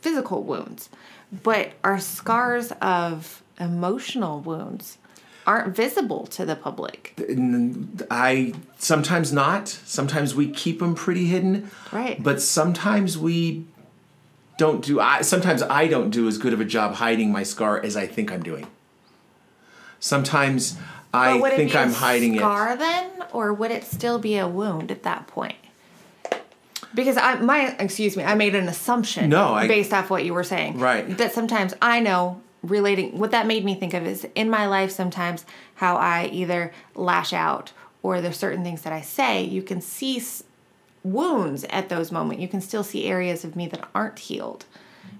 physical 0.00 0.42
wounds, 0.42 0.88
but 1.42 1.72
are 1.84 2.00
scars 2.00 2.72
of 2.80 3.42
emotional 3.58 4.40
wounds 4.40 4.96
aren't 5.50 5.74
visible 5.74 6.26
to 6.28 6.46
the 6.46 6.54
public. 6.54 7.12
I 8.08 8.54
sometimes 8.78 9.32
not. 9.32 9.66
Sometimes 9.68 10.32
we 10.32 10.48
keep 10.48 10.78
them 10.78 10.94
pretty 10.94 11.26
hidden. 11.26 11.72
Right. 11.90 12.22
But 12.22 12.40
sometimes 12.40 13.18
we 13.18 13.64
don't 14.58 14.84
do. 14.84 15.00
I 15.00 15.22
sometimes 15.22 15.62
I 15.64 15.88
don't 15.88 16.10
do 16.10 16.28
as 16.28 16.38
good 16.38 16.52
of 16.52 16.60
a 16.60 16.64
job 16.64 16.94
hiding 16.94 17.32
my 17.32 17.42
scar 17.42 17.84
as 17.84 17.96
I 17.96 18.06
think 18.06 18.30
I'm 18.30 18.44
doing. 18.44 18.68
Sometimes 19.98 20.78
I 21.12 21.36
would 21.40 21.54
think 21.54 21.74
I'm 21.74 21.90
a 21.90 21.94
hiding 21.94 22.36
scar 22.36 22.74
it. 22.74 22.78
then, 22.78 23.10
or 23.32 23.52
would 23.52 23.72
it 23.72 23.82
still 23.82 24.20
be 24.20 24.38
a 24.38 24.46
wound 24.46 24.92
at 24.92 25.02
that 25.02 25.26
point? 25.26 25.56
Because 26.94 27.16
I 27.16 27.34
my 27.40 27.74
excuse 27.80 28.16
me, 28.16 28.22
I 28.22 28.36
made 28.36 28.54
an 28.54 28.68
assumption. 28.68 29.30
No, 29.30 29.52
I- 29.52 29.66
based 29.66 29.92
off 29.92 30.10
what 30.10 30.24
you 30.24 30.32
were 30.32 30.44
saying. 30.44 30.78
Right. 30.78 31.16
That 31.18 31.32
sometimes 31.32 31.74
I 31.82 31.98
know 31.98 32.40
relating 32.62 33.18
what 33.18 33.30
that 33.30 33.46
made 33.46 33.64
me 33.64 33.74
think 33.74 33.94
of 33.94 34.06
is 34.06 34.26
in 34.34 34.50
my 34.50 34.66
life 34.66 34.90
sometimes 34.90 35.46
how 35.76 35.96
I 35.96 36.26
either 36.32 36.72
lash 36.94 37.32
out 37.32 37.72
or 38.02 38.20
there's 38.20 38.36
certain 38.36 38.62
things 38.64 38.82
that 38.82 38.92
I 38.92 39.00
say. 39.00 39.42
You 39.42 39.62
can 39.62 39.80
see 39.80 40.22
wounds 41.02 41.64
at 41.70 41.88
those 41.88 42.12
moments. 42.12 42.42
You 42.42 42.48
can 42.48 42.60
still 42.60 42.84
see 42.84 43.06
areas 43.06 43.44
of 43.44 43.56
me 43.56 43.66
that 43.68 43.88
aren't 43.94 44.18
healed, 44.18 44.66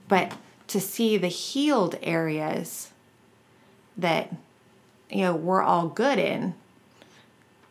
but 0.09 0.33
to 0.69 0.81
see 0.81 1.17
the 1.17 1.29
healed 1.29 1.99
areas 2.03 2.91
that 3.97 4.33
you 5.11 5.23
know 5.23 5.35
we're 5.35 5.63
all 5.63 5.89
good 5.89 6.19
in 6.19 6.55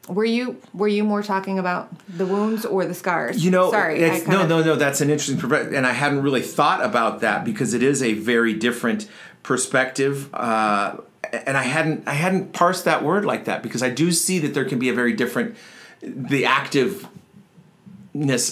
were 0.09 0.25
you 0.25 0.59
were 0.73 0.87
you 0.87 1.03
more 1.03 1.21
talking 1.21 1.59
about 1.59 1.89
the 2.09 2.25
wounds 2.25 2.65
or 2.65 2.85
the 2.85 2.93
scars 2.93 3.43
You 3.43 3.51
know, 3.51 3.71
sorry 3.71 3.99
no, 4.01 4.09
kind 4.09 4.49
no, 4.49 4.63
no. 4.63 4.75
That's 4.75 5.01
an 5.01 5.09
interesting, 5.09 5.39
and 5.75 5.85
I 5.85 5.91
hadn't 5.91 6.23
really 6.23 6.41
thought 6.41 6.83
about 6.83 7.21
that 7.21 7.45
because 7.45 7.73
it 7.73 7.83
is 7.83 8.01
a 8.01 8.13
very 8.13 8.53
different 8.53 9.07
perspective. 9.43 10.33
Uh, 10.33 10.97
and 11.31 11.57
I 11.57 11.63
hadn't, 11.63 12.07
I 12.07 12.13
hadn't 12.13 12.53
parsed 12.53 12.85
that 12.85 13.03
word 13.03 13.25
like 13.25 13.45
that 13.45 13.61
because 13.63 13.83
I 13.83 13.89
do 13.89 14.11
see 14.11 14.39
that 14.39 14.53
there 14.53 14.65
can 14.65 14.79
be 14.79 14.89
a 14.89 14.93
very 14.93 15.13
different. 15.13 15.55
The 16.01 16.43
activeness 16.43 17.07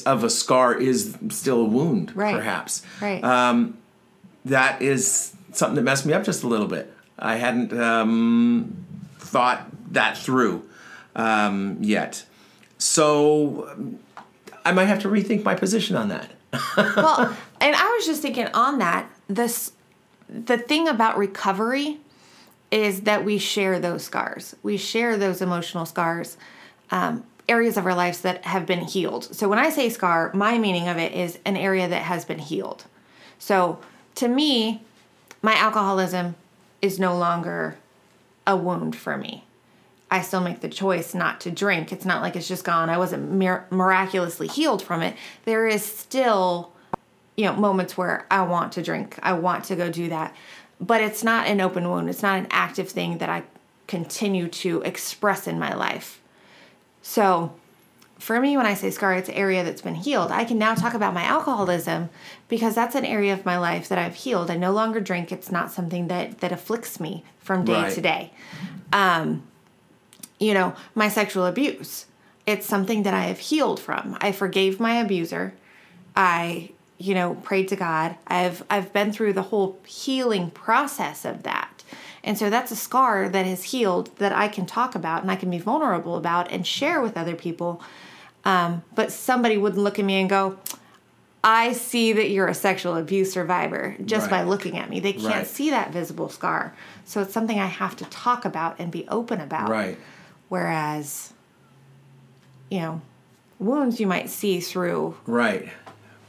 of 0.05 0.23
a 0.23 0.29
scar 0.29 0.73
is 0.75 1.17
still 1.29 1.61
a 1.61 1.65
wound, 1.65 2.15
Right. 2.15 2.35
perhaps. 2.35 2.83
right 3.01 3.23
Um, 3.23 3.77
that 4.45 4.81
is 4.81 5.33
something 5.53 5.75
that 5.75 5.81
messed 5.81 6.05
me 6.05 6.13
up 6.13 6.23
just 6.23 6.43
a 6.43 6.47
little 6.47 6.67
bit. 6.67 6.93
I 7.19 7.35
hadn't 7.35 7.73
um, 7.79 8.75
thought 9.19 9.65
that 9.93 10.17
through 10.17 10.63
um, 11.15 11.77
yet. 11.81 12.25
So 12.77 13.97
I 14.63 14.71
might 14.71 14.85
have 14.85 14.99
to 15.01 15.07
rethink 15.07 15.43
my 15.43 15.55
position 15.55 15.95
on 15.95 16.09
that. 16.09 16.31
well 16.77 17.35
and 17.59 17.75
i 17.75 17.93
was 17.97 18.05
just 18.05 18.21
thinking 18.21 18.47
on 18.53 18.79
that 18.79 19.11
this 19.27 19.73
the 20.29 20.57
thing 20.57 20.87
about 20.87 21.17
recovery 21.17 21.99
is 22.71 23.01
that 23.01 23.23
we 23.23 23.37
share 23.37 23.79
those 23.79 24.03
scars 24.03 24.55
we 24.63 24.77
share 24.77 25.17
those 25.17 25.41
emotional 25.41 25.85
scars 25.85 26.37
um, 26.91 27.23
areas 27.47 27.77
of 27.77 27.85
our 27.85 27.95
lives 27.95 28.21
that 28.21 28.43
have 28.45 28.65
been 28.65 28.85
healed 28.85 29.23
so 29.23 29.47
when 29.47 29.59
i 29.59 29.69
say 29.69 29.89
scar 29.89 30.31
my 30.33 30.57
meaning 30.57 30.87
of 30.87 30.97
it 30.97 31.13
is 31.13 31.39
an 31.45 31.55
area 31.55 31.87
that 31.87 32.03
has 32.03 32.25
been 32.25 32.39
healed 32.39 32.85
so 33.39 33.79
to 34.15 34.27
me 34.27 34.81
my 35.41 35.53
alcoholism 35.53 36.35
is 36.81 36.99
no 36.99 37.17
longer 37.17 37.77
a 38.45 38.55
wound 38.55 38.95
for 38.95 39.17
me 39.17 39.43
I 40.09 40.21
still 40.21 40.41
make 40.41 40.61
the 40.61 40.69
choice 40.69 41.13
not 41.13 41.41
to 41.41 41.51
drink. 41.51 41.91
It's 41.91 42.05
not 42.05 42.21
like 42.21 42.35
it's 42.35 42.47
just 42.47 42.63
gone. 42.63 42.89
I 42.89 42.97
wasn't 42.97 43.31
mir- 43.31 43.65
miraculously 43.69 44.47
healed 44.47 44.81
from 44.81 45.01
it. 45.01 45.15
There 45.43 45.67
is 45.67 45.83
still, 45.83 46.71
you 47.37 47.45
know, 47.45 47.53
moments 47.53 47.95
where 47.95 48.25
I 48.29 48.41
want 48.41 48.73
to 48.73 48.81
drink. 48.83 49.17
I 49.23 49.33
want 49.33 49.63
to 49.65 49.75
go 49.75 49.89
do 49.89 50.09
that. 50.09 50.35
But 50.81 51.01
it's 51.01 51.23
not 51.23 51.47
an 51.47 51.61
open 51.61 51.87
wound. 51.87 52.09
It's 52.09 52.21
not 52.23 52.37
an 52.39 52.47
active 52.51 52.89
thing 52.89 53.19
that 53.19 53.29
I 53.29 53.43
continue 53.87 54.47
to 54.49 54.81
express 54.81 55.47
in 55.47 55.57
my 55.57 55.73
life. 55.73 56.19
So, 57.01 57.53
for 58.19 58.39
me, 58.39 58.57
when 58.57 58.65
I 58.65 58.73
say 58.73 58.89
scar, 58.89 59.13
it's 59.13 59.29
an 59.29 59.35
area 59.35 59.63
that's 59.63 59.81
been 59.81 59.95
healed. 59.95 60.31
I 60.31 60.43
can 60.43 60.57
now 60.57 60.73
talk 60.73 60.95
about 60.95 61.13
my 61.13 61.21
alcoholism 61.23 62.09
because 62.49 62.73
that's 62.73 62.95
an 62.95 63.05
area 63.05 63.31
of 63.33 63.45
my 63.45 63.57
life 63.59 63.87
that 63.89 63.99
I've 63.99 64.15
healed. 64.15 64.49
I 64.49 64.57
no 64.57 64.71
longer 64.71 64.99
drink. 64.99 65.31
It's 65.31 65.51
not 65.51 65.71
something 65.71 66.07
that 66.07 66.39
that 66.39 66.51
afflicts 66.51 66.99
me 66.99 67.23
from 67.39 67.63
day 67.63 67.73
Right. 67.83 67.93
to 67.93 68.01
day. 68.01 68.33
Um, 68.91 69.43
you 70.39 70.53
know, 70.55 70.73
my 70.95 71.09
sexual 71.09 71.45
abuse. 71.45 72.07
It's 72.47 72.65
something 72.65 73.03
that 73.03 73.13
I 73.13 73.25
have 73.25 73.39
healed 73.39 73.79
from. 73.79 74.17
I 74.21 74.31
forgave 74.31 74.79
my 74.79 74.95
abuser. 74.95 75.53
I, 76.15 76.71
you 76.97 77.13
know, 77.13 77.35
prayed 77.35 77.67
to 77.69 77.75
God. 77.75 78.15
I've 78.27 78.63
I've 78.69 78.91
been 78.93 79.11
through 79.11 79.33
the 79.33 79.43
whole 79.43 79.79
healing 79.85 80.49
process 80.51 81.25
of 81.25 81.43
that. 81.43 81.83
And 82.23 82.37
so 82.37 82.49
that's 82.49 82.71
a 82.71 82.75
scar 82.75 83.29
that 83.29 83.45
has 83.45 83.63
healed 83.65 84.15
that 84.17 84.33
I 84.33 84.47
can 84.49 84.65
talk 84.65 84.95
about 84.95 85.21
and 85.21 85.31
I 85.31 85.35
can 85.35 85.49
be 85.49 85.59
vulnerable 85.59 86.17
about 86.17 86.51
and 86.51 86.67
share 86.67 87.01
with 87.01 87.15
other 87.15 87.35
people. 87.35 87.81
Um, 88.43 88.83
but 88.95 89.11
somebody 89.11 89.57
wouldn't 89.57 89.81
look 89.81 89.97
at 89.99 90.03
me 90.05 90.19
and 90.19 90.29
go, 90.29 90.57
I 91.43 91.71
see 91.71 92.11
that 92.13 92.29
you're 92.29 92.47
a 92.47 92.53
sexual 92.53 92.97
abuse 92.97 93.31
survivor 93.31 93.95
just 94.03 94.29
by 94.29 94.43
looking 94.43 94.77
at 94.77 94.89
me. 94.89 94.99
They 94.99 95.13
can't 95.13 95.23
Right. 95.25 95.47
see 95.47 95.69
that 95.69 95.91
visible 95.91 96.27
scar. 96.27 96.73
So 97.05 97.21
it's 97.21 97.33
something 97.33 97.59
I 97.59 97.67
have 97.67 97.95
to 97.97 98.05
talk 98.05 98.43
about 98.43 98.75
and 98.79 98.91
be 98.91 99.07
open 99.07 99.39
about. 99.39 99.69
Right. 99.69 99.97
Whereas, 100.49 101.31
you 102.69 102.79
know, 102.79 103.01
wounds 103.59 103.99
you 104.01 104.07
might 104.07 104.29
see 104.29 104.59
through. 104.59 105.15
Right. 105.25 105.69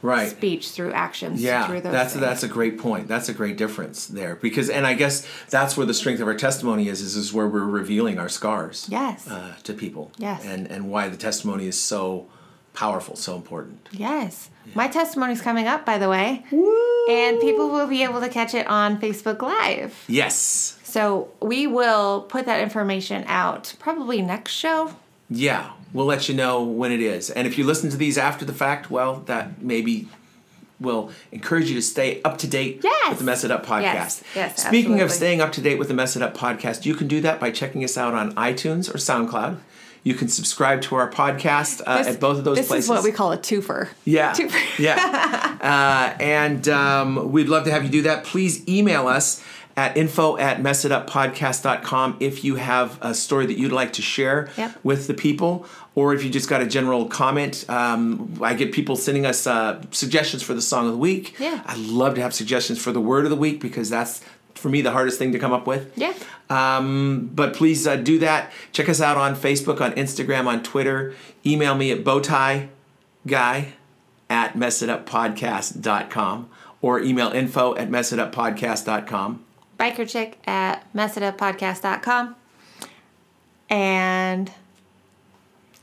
Right. 0.00 0.30
speech, 0.30 0.70
through 0.70 0.92
actions, 0.92 1.42
Yeah, 1.42 1.66
through 1.66 1.80
those 1.80 1.92
that's 1.92 2.12
things. 2.12 2.20
that's 2.24 2.42
a 2.44 2.48
great 2.48 2.78
point. 2.78 3.08
That's 3.08 3.28
a 3.28 3.32
great 3.34 3.56
difference 3.56 4.06
there 4.06 4.36
because, 4.36 4.70
and 4.70 4.86
I 4.86 4.94
guess 4.94 5.26
that's 5.50 5.76
where 5.76 5.86
the 5.86 5.94
strength 5.94 6.20
of 6.20 6.28
our 6.28 6.34
testimony 6.36 6.88
is. 6.88 7.00
Is, 7.00 7.16
is 7.16 7.32
where 7.32 7.48
we're 7.48 7.64
revealing 7.64 8.18
our 8.18 8.28
scars. 8.28 8.86
Yes. 8.88 9.26
Uh, 9.28 9.54
to 9.64 9.72
people. 9.74 10.12
Yes. 10.16 10.44
And 10.44 10.66
and 10.70 10.88
why 10.88 11.08
the 11.08 11.16
testimony 11.16 11.66
is 11.66 11.80
so 11.80 12.26
powerful, 12.74 13.16
so 13.16 13.34
important. 13.34 13.88
Yes. 13.90 14.50
My 14.74 14.86
testimony 14.86 15.32
is 15.32 15.40
coming 15.40 15.66
up, 15.66 15.84
by 15.84 15.98
the 15.98 16.08
way. 16.08 16.44
Woo! 16.52 17.06
And 17.10 17.40
people 17.40 17.70
will 17.70 17.88
be 17.88 18.04
able 18.04 18.20
to 18.20 18.28
catch 18.28 18.54
it 18.54 18.66
on 18.68 19.00
Facebook 19.00 19.42
Live. 19.42 20.04
Yes. 20.06 20.78
So 20.84 21.28
we 21.42 21.66
will 21.66 22.22
put 22.22 22.46
that 22.46 22.60
information 22.62 23.24
out 23.26 23.74
probably 23.80 24.22
next 24.22 24.52
show. 24.52 24.94
Yeah, 25.30 25.70
we'll 25.92 26.06
let 26.06 26.28
you 26.28 26.34
know 26.34 26.62
when 26.62 26.90
it 26.92 27.00
is. 27.00 27.30
And 27.30 27.46
if 27.46 27.58
you 27.58 27.64
listen 27.64 27.90
to 27.90 27.96
these 27.96 28.16
after 28.18 28.44
the 28.44 28.52
fact, 28.52 28.90
well, 28.90 29.16
that 29.26 29.62
maybe 29.62 30.08
will 30.80 31.10
encourage 31.32 31.68
you 31.68 31.74
to 31.74 31.82
stay 31.82 32.22
up 32.22 32.38
to 32.38 32.46
date 32.46 32.80
Yes. 32.84 33.08
with 33.10 33.18
the 33.18 33.24
Mess 33.24 33.42
It 33.44 33.50
Up 33.50 33.66
podcast. 33.66 33.82
Yes, 33.82 34.22
yes, 34.34 34.64
Speaking 34.66 35.00
of 35.00 35.10
staying 35.10 35.40
up 35.40 35.50
to 35.52 35.60
date 35.60 35.78
with 35.78 35.88
the 35.88 35.94
Mess 35.94 36.14
It 36.16 36.22
Up 36.22 36.36
podcast, 36.36 36.86
you 36.86 36.94
can 36.94 37.08
do 37.08 37.20
that 37.22 37.40
by 37.40 37.50
checking 37.50 37.82
us 37.84 37.98
out 37.98 38.14
on 38.14 38.32
iTunes 38.34 38.88
or 38.88 38.96
SoundCloud. 38.98 39.58
You 40.04 40.14
can 40.14 40.28
subscribe 40.28 40.80
to 40.82 40.94
our 40.94 41.10
podcast 41.10 41.82
uh, 41.84 42.04
at 42.08 42.20
both 42.20 42.38
of 42.38 42.44
those 42.44 42.56
this 42.58 42.68
places. 42.68 42.84
is 42.84 42.90
what 42.90 43.02
we 43.02 43.10
call 43.10 43.32
a 43.32 43.36
twofer. 43.38 43.88
Yeah. 44.04 44.32
Twofer. 44.32 44.78
yeah. 44.78 45.44
Uh, 45.58 46.16
and 46.20 46.68
um, 46.68 47.32
we'd 47.32 47.48
love 47.48 47.64
to 47.64 47.70
have 47.72 47.82
you 47.82 47.90
do 47.90 48.02
that. 48.02 48.22
Please 48.22 48.66
email 48.68 49.08
us 49.08 49.42
at 49.78 49.96
info 49.96 50.36
at 50.38 50.58
messituppodcast.com 50.60 52.16
if 52.18 52.42
you 52.42 52.56
have 52.56 52.98
a 53.00 53.14
story 53.14 53.46
that 53.46 53.56
you'd 53.56 53.70
like 53.70 53.92
to 53.92 54.02
share 54.02 54.50
Yep. 54.56 54.74
with 54.82 55.06
the 55.06 55.14
people 55.14 55.64
or 55.94 56.12
if 56.14 56.24
you 56.24 56.30
just 56.30 56.48
got 56.48 56.60
a 56.60 56.66
general 56.66 57.06
comment. 57.06 57.64
Um, 57.68 58.34
I 58.42 58.54
get 58.54 58.72
people 58.72 58.96
sending 58.96 59.24
us 59.24 59.46
uh, 59.46 59.80
suggestions 59.92 60.42
for 60.42 60.52
the 60.52 60.60
song 60.62 60.86
of 60.86 60.92
the 60.92 60.98
week. 60.98 61.36
Yeah. 61.38 61.62
I 61.64 61.76
love 61.76 62.16
to 62.16 62.22
have 62.22 62.34
suggestions 62.34 62.82
for 62.82 62.90
the 62.90 63.00
word 63.00 63.22
of 63.24 63.30
the 63.30 63.36
week 63.36 63.60
because 63.60 63.88
that's, 63.88 64.20
for 64.56 64.68
me, 64.68 64.82
the 64.82 64.90
hardest 64.90 65.16
thing 65.18 65.30
to 65.32 65.38
come 65.38 65.52
up 65.52 65.66
with. 65.68 65.92
Yeah. 65.96 66.12
Um, 66.50 67.30
but 67.32 67.54
please 67.54 67.86
uh, 67.86 67.94
do 67.96 68.18
that. 68.18 68.50
Check 68.72 68.88
us 68.88 69.00
out 69.00 69.16
on 69.16 69.36
Facebook, 69.36 69.80
on 69.80 69.92
Instagram, 69.92 70.46
on 70.46 70.62
Twitter. 70.64 71.14
Email 71.46 71.76
me 71.76 71.92
at 71.92 72.02
bowtie 72.02 72.66
guy 73.28 73.74
at 74.28 74.54
messituppodcast.com 74.54 76.48
or 76.82 77.00
email 77.00 77.28
info 77.28 77.76
at 77.76 77.88
messituppodcast.com. 77.90 79.44
Biker 79.78 80.08
chick 80.08 80.38
at 80.46 80.92
messituppodcast.com. 80.94 82.36
And 83.70 84.50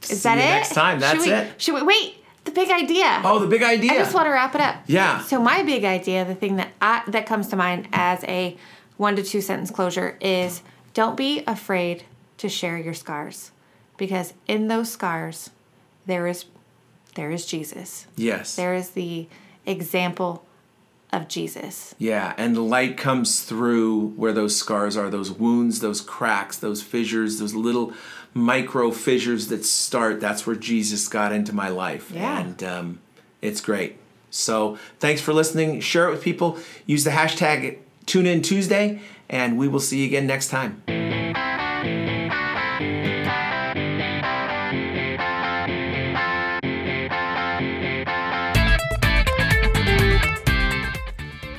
is 0.03 0.21
See 0.21 0.29
that 0.29 0.37
it? 0.37 0.41
next 0.41 0.73
time. 0.73 0.99
That's 0.99 1.23
should 1.23 1.31
we, 1.31 1.37
it. 1.37 1.61
Should 1.61 1.75
we 1.75 1.81
wait? 1.83 2.23
The 2.45 2.51
big 2.51 2.69
idea. 2.69 3.21
Oh, 3.23 3.39
the 3.39 3.47
big 3.47 3.63
idea. 3.63 3.91
I 3.93 3.97
just 3.97 4.13
want 4.13 4.27
to 4.27 4.31
wrap 4.31 4.53
it 4.53 4.61
up. 4.61 4.75
Yeah. 4.87 5.21
So 5.21 5.41
my 5.41 5.63
big 5.63 5.83
idea, 5.83 6.25
the 6.25 6.35
thing 6.35 6.57
that 6.57 6.71
I, 6.81 7.03
that 7.07 7.25
comes 7.25 7.47
to 7.47 7.55
mind 7.55 7.87
as 7.91 8.23
a 8.25 8.55
one 8.97 9.15
to 9.15 9.23
two 9.23 9.41
sentence 9.41 9.71
closure 9.71 10.17
is 10.21 10.61
don't 10.93 11.17
be 11.17 11.43
afraid 11.47 12.03
to 12.37 12.49
share 12.49 12.77
your 12.77 12.93
scars 12.93 13.51
because 13.97 14.33
in 14.47 14.67
those 14.67 14.91
scars 14.91 15.49
there 16.05 16.27
is 16.27 16.45
there 17.15 17.31
is 17.31 17.45
Jesus. 17.45 18.07
yes. 18.15 18.55
There 18.55 18.75
is 18.75 18.91
the 18.91 19.27
example 19.65 20.45
of 21.15 21.27
Jesus. 21.27 21.95
Yeah, 21.97 22.33
and 22.37 22.55
the 22.55 22.61
light 22.61 22.97
comes 22.97 23.41
through 23.41 24.09
where 24.09 24.33
those 24.33 24.55
scars 24.55 24.97
are, 24.97 25.09
those 25.09 25.31
wounds, 25.31 25.79
those 25.79 26.01
cracks, 26.01 26.57
those 26.57 26.81
fissures, 26.81 27.39
those 27.39 27.53
little 27.53 27.93
micro 28.33 28.91
fissures 28.91 29.47
that 29.47 29.65
start. 29.65 30.19
That's 30.19 30.45
where 30.45 30.55
Jesus 30.55 31.07
got 31.07 31.31
into 31.31 31.53
my 31.53 31.69
life. 31.69 32.11
Yeah. 32.11 32.39
And 32.41 32.63
um, 32.63 32.99
it's 33.41 33.61
great. 33.61 33.97
So 34.29 34.77
thanks 34.99 35.21
for 35.21 35.33
listening. 35.33 35.79
Share 35.79 36.07
it 36.07 36.11
with 36.11 36.21
people. 36.21 36.57
Use 36.85 37.03
the 37.03 37.11
hashtag 37.11 37.77
TuneInTuesday, 38.05 38.99
and 39.29 39.57
we 39.57 39.67
will 39.67 39.79
see 39.79 40.01
you 40.01 40.07
again 40.07 40.27
next 40.27 40.49
time. 40.49 40.83